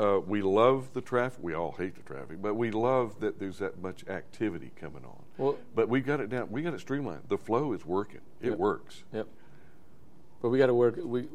Uh, 0.00 0.18
we 0.18 0.40
love 0.40 0.94
the 0.94 1.00
traffic. 1.02 1.38
We 1.42 1.52
all 1.54 1.72
hate 1.72 1.94
the 1.94 2.00
traffic, 2.02 2.40
but 2.40 2.54
we 2.54 2.70
love 2.70 3.20
that 3.20 3.38
there's 3.38 3.58
that 3.58 3.82
much 3.82 4.06
activity 4.08 4.72
coming 4.80 5.04
on. 5.04 5.22
Well- 5.36 5.58
but 5.74 5.90
we 5.90 6.00
got 6.00 6.20
it 6.20 6.30
down. 6.30 6.50
We 6.50 6.62
got 6.62 6.72
it 6.72 6.80
streamlined. 6.80 7.24
The 7.28 7.36
flow 7.36 7.74
is 7.74 7.84
working. 7.84 8.20
It 8.40 8.50
Yep. 8.50 8.58
works. 8.58 9.04
Yep. 9.12 9.26
But 10.40 10.48
we 10.48 10.56
got 10.58 10.66
to 10.68 10.74
work. 10.74 10.98
We 11.02 11.28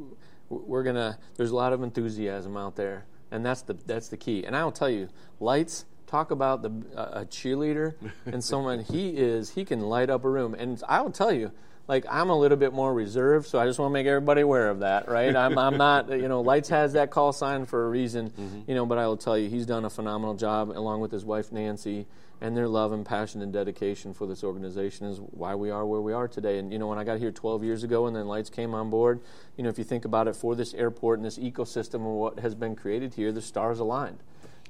we're 0.49 0.81
gonna. 0.83 1.19
There's 1.37 1.51
a 1.51 1.55
lot 1.55 1.73
of 1.73 1.83
enthusiasm 1.83 2.57
out 2.57 2.75
there, 2.75 3.05
and 3.29 3.45
that's 3.45 3.61
the 3.61 3.73
that's 3.85 4.09
the 4.09 4.17
key. 4.17 4.45
And 4.45 4.55
I'll 4.55 4.71
tell 4.71 4.89
you, 4.89 5.09
Lites. 5.39 5.85
Talk 6.07 6.29
about 6.31 6.61
the 6.61 6.69
uh, 6.95 7.21
a 7.21 7.25
cheerleader 7.25 7.95
and 8.27 8.43
someone 8.43 8.79
he 8.79 9.09
is. 9.09 9.49
He 9.51 9.65
can 9.65 9.81
light 9.81 10.09
up 10.11 10.23
a 10.23 10.29
room, 10.29 10.53
and 10.53 10.81
I 10.87 11.01
will 11.01 11.11
tell 11.11 11.31
you. 11.31 11.51
Like 11.87 12.05
I'm 12.09 12.29
a 12.29 12.37
little 12.37 12.57
bit 12.57 12.73
more 12.73 12.93
reserved, 12.93 13.47
so 13.47 13.59
I 13.59 13.65
just 13.65 13.77
want 13.77 13.91
to 13.91 13.93
make 13.93 14.07
everybody 14.07 14.41
aware 14.41 14.69
of 14.69 14.79
that, 14.79 15.07
right? 15.07 15.35
I'm, 15.35 15.57
I'm 15.57 15.77
not, 15.85 16.09
you 16.09 16.27
know, 16.27 16.41
Lites 16.41 16.69
has 16.69 16.93
that 16.93 17.11
call 17.11 17.31
sign 17.31 17.65
for 17.65 17.85
a 17.85 17.89
reason, 17.89 18.31
mm-hmm. 18.31 18.61
you 18.67 18.75
know. 18.75 18.85
But 18.85 18.97
I 18.97 19.07
will 19.07 19.17
tell 19.17 19.37
you, 19.37 19.49
he's 19.49 19.65
done 19.65 19.85
a 19.85 19.89
phenomenal 19.89 20.33
job, 20.33 20.69
along 20.71 21.01
with 21.01 21.11
his 21.11 21.23
wife 21.23 21.51
Nancy, 21.51 22.07
and 22.41 22.57
their 22.57 22.67
love 22.67 22.91
and 22.91 23.05
passion 23.05 23.41
and 23.41 23.53
dedication 23.53 24.13
for 24.13 24.25
this 24.25 24.43
organization 24.43 25.07
is 25.07 25.19
why 25.19 25.53
we 25.53 25.69
are 25.69 25.85
where 25.85 26.01
we 26.01 26.11
are 26.11 26.27
today. 26.27 26.57
And 26.57 26.73
you 26.73 26.79
know, 26.79 26.87
when 26.87 26.97
I 26.97 27.03
got 27.03 27.19
here 27.19 27.31
12 27.31 27.63
years 27.63 27.83
ago, 27.83 28.07
and 28.07 28.15
then 28.15 28.27
Lites 28.27 28.49
came 28.49 28.73
on 28.73 28.89
board, 28.89 29.21
you 29.55 29.63
know, 29.63 29.69
if 29.69 29.77
you 29.77 29.83
think 29.83 30.05
about 30.05 30.27
it, 30.27 30.35
for 30.35 30.55
this 30.55 30.73
airport 30.73 31.19
and 31.19 31.25
this 31.25 31.37
ecosystem 31.37 31.95
and 31.95 32.15
what 32.15 32.39
has 32.39 32.55
been 32.55 32.75
created 32.75 33.13
here, 33.13 33.31
the 33.31 33.41
stars 33.41 33.79
aligned. 33.79 34.17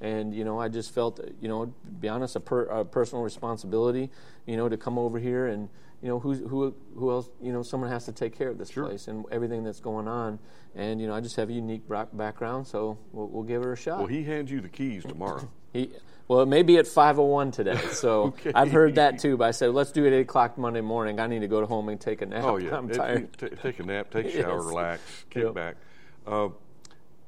And 0.02 0.34
you 0.34 0.44
know, 0.44 0.60
I 0.60 0.68
just 0.68 0.92
felt, 0.92 1.20
you 1.40 1.48
know, 1.48 1.64
to 1.64 1.72
be 1.98 2.08
honest, 2.08 2.36
a, 2.36 2.40
per, 2.40 2.64
a 2.64 2.84
personal 2.84 3.24
responsibility, 3.24 4.10
you 4.44 4.58
know, 4.58 4.68
to 4.68 4.76
come 4.76 4.98
over 4.98 5.18
here 5.18 5.46
and 5.46 5.70
you 6.06 6.12
know 6.12 6.20
who's, 6.20 6.38
who 6.38 6.72
who 6.96 7.10
else 7.10 7.28
you 7.42 7.52
know 7.52 7.64
someone 7.64 7.90
has 7.90 8.04
to 8.04 8.12
take 8.12 8.38
care 8.38 8.48
of 8.48 8.58
this 8.58 8.70
place 8.70 9.08
and 9.08 9.24
everything 9.32 9.64
that's 9.64 9.80
going 9.80 10.06
on. 10.06 10.38
And 10.76 11.00
you 11.00 11.08
know, 11.08 11.14
I 11.14 11.20
just 11.20 11.34
have 11.34 11.48
a 11.50 11.52
unique 11.52 11.82
background, 12.12 12.68
so 12.68 12.96
we'll, 13.10 13.26
we'll 13.26 13.42
give 13.42 13.62
it 13.62 13.68
a 13.68 13.74
shot. 13.74 13.98
Well, 13.98 14.06
he 14.06 14.22
hands 14.22 14.48
you 14.48 14.60
the 14.60 14.68
keys 14.68 15.02
tomorrow. 15.04 15.48
He, 15.72 15.90
well, 16.28 16.40
it 16.40 16.46
may 16.46 16.62
be 16.62 16.78
at 16.78 16.86
5:01 16.86 17.52
today, 17.52 17.76
so 17.90 18.22
Okay. 18.28 18.52
I've 18.54 18.70
heard 18.72 18.94
that 18.94 19.18
too. 19.18 19.36
But 19.36 19.48
I 19.48 19.50
said, 19.50 19.70
let's 19.74 19.90
do 19.92 20.04
it 20.04 20.08
at 20.08 20.12
8 20.14 20.20
o'clock 20.20 20.56
Monday 20.58 20.80
morning. 20.80 21.18
I 21.20 21.26
need 21.26 21.40
to 21.40 21.48
go 21.48 21.60
to 21.60 21.66
home 21.66 21.88
and 21.90 22.00
take 22.00 22.22
a 22.22 22.26
nap. 22.26 22.44
oh 22.44 22.56
yeah, 22.56 22.76
I'm 22.78 22.88
It- 22.90 23.36
t- 23.36 23.48
take 23.60 23.80
a 23.80 23.82
nap, 23.82 24.10
take 24.10 24.26
a 24.26 24.30
shower, 24.32 24.56
Yes. 24.58 24.64
relax, 24.64 25.24
kick 25.28 25.42
Yep. 25.42 25.54
back. 25.54 25.76
Uh, 26.26 26.48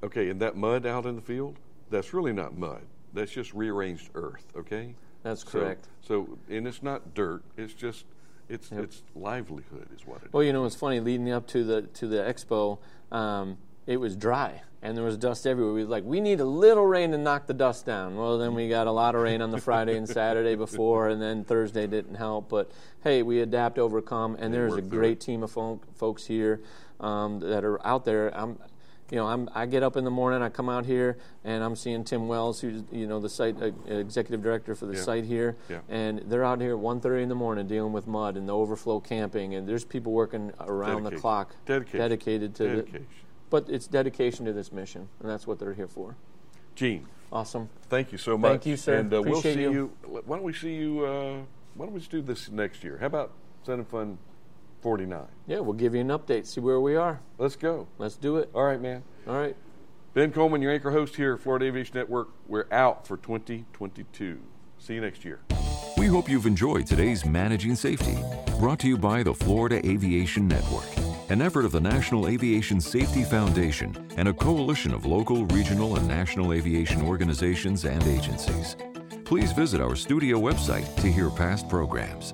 okay, 0.04 0.30
and 0.30 0.40
that 0.40 0.56
mud 0.56 0.86
out 0.86 1.04
in 1.04 1.16
the 1.16 1.20
field, 1.20 1.56
that's 1.90 2.14
really 2.14 2.32
not 2.32 2.56
mud. 2.56 2.82
That's 3.12 3.32
just 3.32 3.52
rearranged 3.52 4.08
earth. 4.14 4.46
Okay. 4.56 4.94
That's 5.24 5.42
So- 5.42 5.50
correct. 5.60 5.88
So, 6.00 6.38
and 6.48 6.66
it's 6.66 6.82
not 6.82 7.12
dirt. 7.14 7.42
It's 7.58 7.74
just 7.74 8.04
it's 8.48 8.70
it's 8.72 9.02
livelihood 9.14 9.88
is 9.94 10.06
what 10.06 10.22
it 10.22 10.26
is. 10.26 10.32
Well, 10.32 10.42
you 10.42 10.52
know, 10.52 10.64
it's 10.64 10.76
funny. 10.76 11.00
Leading 11.00 11.30
up 11.30 11.46
to 11.48 11.64
the 11.64 11.82
to 11.82 12.06
the 12.06 12.18
expo, 12.18 12.78
um, 13.10 13.58
it 13.86 13.98
was 13.98 14.16
dry 14.16 14.62
and 14.82 14.96
there 14.96 15.04
was 15.04 15.16
dust 15.16 15.46
everywhere. 15.46 15.74
We 15.74 15.80
was 15.80 15.88
like, 15.88 16.04
we 16.04 16.20
need 16.20 16.40
a 16.40 16.44
little 16.44 16.86
rain 16.86 17.10
to 17.10 17.18
knock 17.18 17.46
the 17.46 17.54
dust 17.54 17.84
down. 17.84 18.16
Well, 18.16 18.38
then 18.38 18.54
we 18.54 18.68
got 18.68 18.86
a 18.86 18.92
lot 18.92 19.14
of 19.14 19.22
rain 19.22 19.42
on 19.42 19.50
the 19.50 19.60
Friday 19.60 19.96
and 19.96 20.08
Saturday 20.08 20.54
before, 20.66 21.08
and 21.08 21.20
then 21.20 21.44
Thursday 21.44 21.86
didn't 21.86 22.14
help. 22.14 22.48
But 22.48 22.70
hey, 23.02 23.22
we 23.22 23.40
adapt, 23.40 23.78
overcome, 23.78 24.36
and 24.38 24.54
there's 24.54 24.74
a 24.74 24.82
great 24.82 25.20
team 25.20 25.42
of 25.42 25.50
folk, 25.50 25.82
folks 25.96 26.26
here 26.26 26.60
um, 27.00 27.40
that 27.40 27.64
are 27.64 27.84
out 27.86 28.04
there. 28.04 28.36
I'm, 28.36 28.58
you 29.10 29.16
know, 29.16 29.26
I'm, 29.26 29.48
I 29.54 29.66
get 29.66 29.82
up 29.82 29.96
in 29.96 30.04
the 30.04 30.10
morning, 30.10 30.42
I 30.42 30.48
come 30.50 30.68
out 30.68 30.84
here, 30.84 31.16
and 31.44 31.64
I'm 31.64 31.76
seeing 31.76 32.04
Tim 32.04 32.28
Wells, 32.28 32.60
who's 32.60 32.82
you 32.92 33.06
know 33.06 33.20
the 33.20 33.28
site 33.28 33.56
uh, 33.60 33.70
executive 33.86 34.42
director 34.42 34.74
for 34.74 34.86
the 34.86 34.94
Yeah. 34.96 35.02
site 35.02 35.24
here, 35.24 35.56
Yeah. 35.68 35.80
and 35.88 36.18
they're 36.26 36.44
out 36.44 36.60
here 36.60 36.72
at 36.72 36.78
1:30 36.78 37.22
in 37.22 37.28
the 37.28 37.34
morning 37.34 37.66
dealing 37.66 37.92
with 37.92 38.06
mud 38.06 38.36
and 38.36 38.48
the 38.48 38.54
overflow 38.54 39.00
camping, 39.00 39.54
and 39.54 39.66
there's 39.68 39.84
people 39.84 40.12
working 40.12 40.52
around 40.60 41.04
the 41.04 41.12
clock, 41.16 41.54
Dedication. 41.64 41.98
dedicated 42.00 42.54
to 42.56 42.68
Dedication. 42.68 43.06
the. 43.08 43.28
But 43.50 43.64
it's 43.70 43.86
dedication 43.86 44.44
to 44.44 44.52
this 44.52 44.72
mission, 44.72 45.08
and 45.20 45.30
that's 45.30 45.46
what 45.46 45.58
they're 45.58 45.72
here 45.72 45.88
for. 45.88 46.16
Gene, 46.74 47.06
Awesome. 47.32 47.70
thank 47.88 48.12
you 48.12 48.18
so 48.18 48.36
much. 48.36 48.50
Thank 48.50 48.66
you, 48.66 48.76
sir. 48.76 48.98
And 48.98 49.12
uh, 49.12 49.22
we'll 49.22 49.40
see 49.40 49.58
you. 49.62 49.72
you. 49.72 49.92
Why 50.26 50.36
don't 50.36 50.42
we 50.44 50.52
see 50.52 50.74
you? 50.74 51.04
Uh, 51.04 51.38
why 51.74 51.86
don't 51.86 51.94
we 51.94 52.00
just 52.00 52.10
do 52.10 52.20
this 52.20 52.50
next 52.50 52.84
year? 52.84 52.98
How 53.00 53.06
about 53.06 53.32
Sun 53.64 53.78
and 53.78 53.88
Fun 53.88 54.18
49? 54.80 55.26
Yeah, 55.46 55.60
we'll 55.60 55.74
give 55.74 55.94
you 55.94 56.00
an 56.00 56.08
update, 56.08 56.46
see 56.46 56.60
where 56.60 56.80
we 56.80 56.96
are. 56.96 57.20
Let's 57.38 57.56
go. 57.56 57.86
Let's 57.98 58.16
do 58.16 58.36
it. 58.36 58.50
All 58.54 58.64
right, 58.64 58.80
man. 58.80 59.02
All 59.26 59.34
right. 59.34 59.56
Ben 60.14 60.32
Coleman, 60.32 60.62
your 60.62 60.72
anchor 60.72 60.90
host 60.90 61.16
here 61.16 61.34
at 61.34 61.40
Florida 61.40 61.66
Aviation 61.66 61.94
Network. 61.94 62.28
We're 62.46 62.66
out 62.72 63.06
for 63.06 63.16
2022. 63.16 64.40
See 64.78 64.94
you 64.94 65.00
next 65.00 65.24
year. 65.24 65.40
We 65.96 66.06
hope 66.06 66.28
you've 66.28 66.46
enjoyed 66.46 66.86
today's 66.86 67.24
Managing 67.26 67.74
Safety, 67.74 68.16
brought 68.58 68.78
to 68.80 68.88
you 68.88 68.96
by 68.96 69.22
the 69.22 69.34
Florida 69.34 69.84
Aviation 69.86 70.46
Network, 70.46 70.86
an 71.28 71.42
effort 71.42 71.64
of 71.64 71.72
the 71.72 71.80
National 71.80 72.28
Aviation 72.28 72.80
Safety 72.80 73.24
Foundation 73.24 74.08
and 74.16 74.28
a 74.28 74.32
coalition 74.32 74.94
of 74.94 75.06
local, 75.06 75.44
regional, 75.46 75.96
and 75.96 76.06
national 76.06 76.52
aviation 76.52 77.02
organizations 77.02 77.84
and 77.84 78.02
agencies. 78.06 78.76
Please 79.24 79.52
visit 79.52 79.80
our 79.80 79.94
studio 79.94 80.38
website 80.38 80.94
to 81.02 81.12
hear 81.12 81.28
past 81.30 81.68
programs. 81.68 82.32